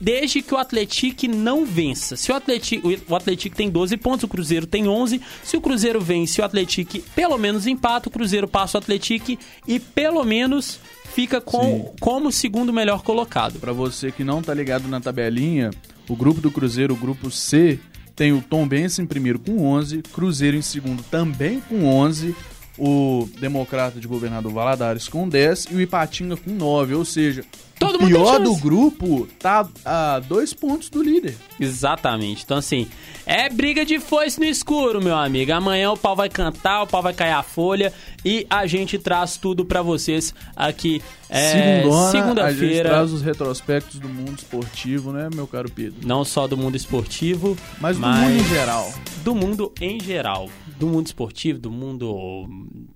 desde 0.00 0.42
que 0.42 0.54
o 0.54 0.56
Atlético 0.56 1.26
não 1.28 1.64
vença. 1.64 2.16
Se 2.16 2.30
o 2.30 2.34
Atlético, 2.34 2.88
o 3.08 3.14
Atlético 3.14 3.56
tem 3.56 3.70
12 3.70 3.96
pontos, 3.96 4.24
o 4.24 4.28
Cruzeiro 4.28 4.66
tem 4.66 4.88
11. 4.88 5.20
Se 5.42 5.56
o 5.56 5.60
Cruzeiro 5.60 6.00
vence, 6.00 6.40
o 6.40 6.44
Atlético 6.44 6.98
pelo 7.14 7.38
menos 7.38 7.66
empata, 7.66 8.08
o 8.08 8.12
Cruzeiro 8.12 8.48
passa 8.48 8.78
o 8.78 8.80
Atlético 8.80 9.38
e 9.66 9.78
pelo 9.78 10.24
menos 10.24 10.78
fica 11.14 11.40
com, 11.40 11.62
Sim. 11.62 11.84
como 12.00 12.32
segundo 12.32 12.72
melhor 12.72 13.02
colocado. 13.02 13.58
Pra 13.58 13.72
você 13.72 14.10
que 14.10 14.24
não 14.24 14.42
tá 14.42 14.52
ligado 14.52 14.88
na 14.88 15.00
tabelinha, 15.00 15.70
o 16.08 16.16
grupo 16.16 16.40
do 16.40 16.50
Cruzeiro, 16.50 16.94
o 16.94 16.96
grupo 16.96 17.30
C, 17.30 17.78
tem 18.16 18.32
o 18.32 18.42
Tombense 18.42 19.02
em 19.02 19.06
primeiro 19.06 19.38
com 19.38 19.66
11, 19.66 20.02
Cruzeiro 20.12 20.56
em 20.56 20.62
segundo 20.62 21.02
também 21.04 21.60
com 21.60 21.84
11, 21.84 22.34
o 22.78 23.28
Democrata 23.40 24.00
de 24.00 24.06
Governador 24.08 24.52
Valadares 24.52 25.08
com 25.08 25.28
10 25.28 25.66
e 25.70 25.74
o 25.76 25.80
Ipatinga 25.80 26.36
com 26.36 26.50
9, 26.50 26.94
ou 26.94 27.04
seja, 27.04 27.44
Todo 27.78 27.96
o 27.96 28.06
pior 28.06 28.38
do 28.40 28.54
grupo 28.54 29.26
tá 29.38 29.68
a 29.84 30.20
dois 30.20 30.54
pontos 30.54 30.88
do 30.88 31.02
líder. 31.02 31.34
Exatamente. 31.58 32.44
Então, 32.44 32.56
assim, 32.56 32.86
é 33.26 33.48
briga 33.50 33.84
de 33.84 33.98
foice 33.98 34.38
no 34.38 34.46
escuro, 34.46 35.02
meu 35.02 35.16
amigo. 35.16 35.52
Amanhã 35.52 35.90
o 35.90 35.96
pau 35.96 36.14
vai 36.14 36.28
cantar, 36.28 36.82
o 36.82 36.86
pau 36.86 37.02
vai 37.02 37.12
cair 37.12 37.32
a 37.32 37.42
folha 37.42 37.92
e 38.24 38.46
a 38.48 38.64
gente 38.66 38.96
traz 38.96 39.36
tudo 39.36 39.64
pra 39.64 39.82
vocês 39.82 40.32
aqui. 40.54 41.02
É, 41.28 41.50
Segundona, 41.82 42.00
a 42.00 42.04
gente 42.04 42.12
segunda-feira. 42.12 42.88
traz 42.90 43.12
os 43.12 43.22
retrospectos 43.22 43.98
do 43.98 44.08
mundo 44.08 44.38
esportivo, 44.38 45.12
né, 45.12 45.28
meu 45.34 45.46
caro 45.48 45.68
Pedro? 45.68 46.06
Não 46.06 46.24
só 46.24 46.46
do 46.46 46.56
mundo 46.56 46.76
esportivo, 46.76 47.56
Mas 47.80 47.96
do 47.96 48.02
Mas- 48.02 48.20
mundo 48.20 48.40
em 48.40 48.44
geral. 48.48 48.94
do 49.24 49.34
mundo 49.34 49.72
em 49.80 49.98
geral. 50.00 50.48
Do 50.78 50.86
mundo 50.86 51.06
esportivo, 51.06 51.58
do 51.58 51.70
mundo 51.70 52.46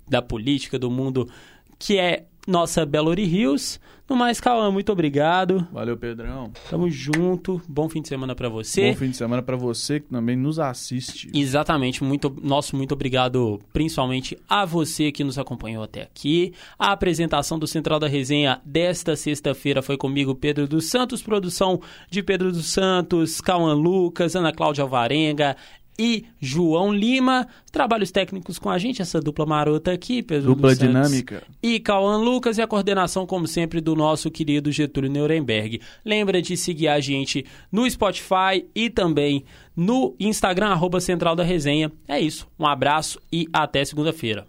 da 0.08 0.20
política, 0.20 0.78
do 0.78 0.90
mundo 0.90 1.28
que 1.78 1.98
é 1.98 2.24
nossa 2.48 2.86
Belo 2.86 3.12
Hills. 3.12 3.78
No 4.08 4.16
mais, 4.16 4.40
Cauã, 4.40 4.70
muito 4.70 4.90
obrigado. 4.90 5.68
Valeu, 5.70 5.94
Pedrão. 5.94 6.50
Tamo 6.70 6.88
junto. 6.88 7.60
Bom 7.68 7.90
fim 7.90 8.00
de 8.00 8.08
semana 8.08 8.34
pra 8.34 8.48
você. 8.48 8.88
Bom 8.88 8.96
fim 8.96 9.10
de 9.10 9.16
semana 9.18 9.42
pra 9.42 9.54
você 9.54 10.00
que 10.00 10.08
também 10.08 10.34
nos 10.34 10.58
assiste. 10.58 11.30
Exatamente, 11.34 12.02
muito, 12.02 12.34
nosso 12.42 12.74
muito 12.74 12.92
obrigado 12.92 13.60
principalmente 13.70 14.34
a 14.48 14.64
você 14.64 15.12
que 15.12 15.22
nos 15.22 15.38
acompanhou 15.38 15.82
até 15.82 16.00
aqui. 16.00 16.54
A 16.78 16.92
apresentação 16.92 17.58
do 17.58 17.66
Central 17.66 18.00
da 18.00 18.08
Resenha 18.08 18.62
desta 18.64 19.14
sexta-feira 19.14 19.82
foi 19.82 19.98
comigo, 19.98 20.34
Pedro 20.34 20.66
dos 20.66 20.86
Santos, 20.86 21.22
produção 21.22 21.78
de 22.10 22.22
Pedro 22.22 22.50
dos 22.50 22.72
Santos, 22.72 23.42
Cauã 23.42 23.74
Lucas, 23.74 24.34
Ana 24.34 24.52
Cláudia 24.52 24.84
Alvarenga 24.84 25.54
e 25.98 26.24
João 26.40 26.94
Lima. 26.94 27.46
Trabalhos 27.72 28.10
técnicos 28.10 28.58
com 28.58 28.70
a 28.70 28.78
gente, 28.78 29.02
essa 29.02 29.20
dupla 29.20 29.44
marota 29.44 29.92
aqui, 29.92 30.22
Pedro 30.22 30.54
Dupla 30.54 30.74
Santos 30.74 30.86
dinâmica. 30.86 31.42
e 31.62 31.80
Cauã 31.80 32.16
Lucas 32.16 32.58
e 32.58 32.62
a 32.62 32.66
coordenação, 32.66 33.26
como 33.26 33.46
sempre, 33.46 33.80
do 33.80 33.96
nosso 33.96 34.30
querido 34.30 34.70
Getúlio 34.70 35.10
Nuremberg. 35.10 35.80
Lembra 36.04 36.40
de 36.40 36.56
seguir 36.56 36.88
a 36.88 37.00
gente 37.00 37.44
no 37.72 37.90
Spotify 37.90 38.64
e 38.74 38.88
também 38.88 39.44
no 39.76 40.14
Instagram, 40.20 40.68
arroba 40.68 41.00
Central 41.00 41.34
da 41.34 41.42
Resenha. 41.42 41.90
É 42.06 42.20
isso. 42.20 42.46
Um 42.58 42.66
abraço 42.66 43.20
e 43.32 43.48
até 43.52 43.84
segunda-feira. 43.84 44.46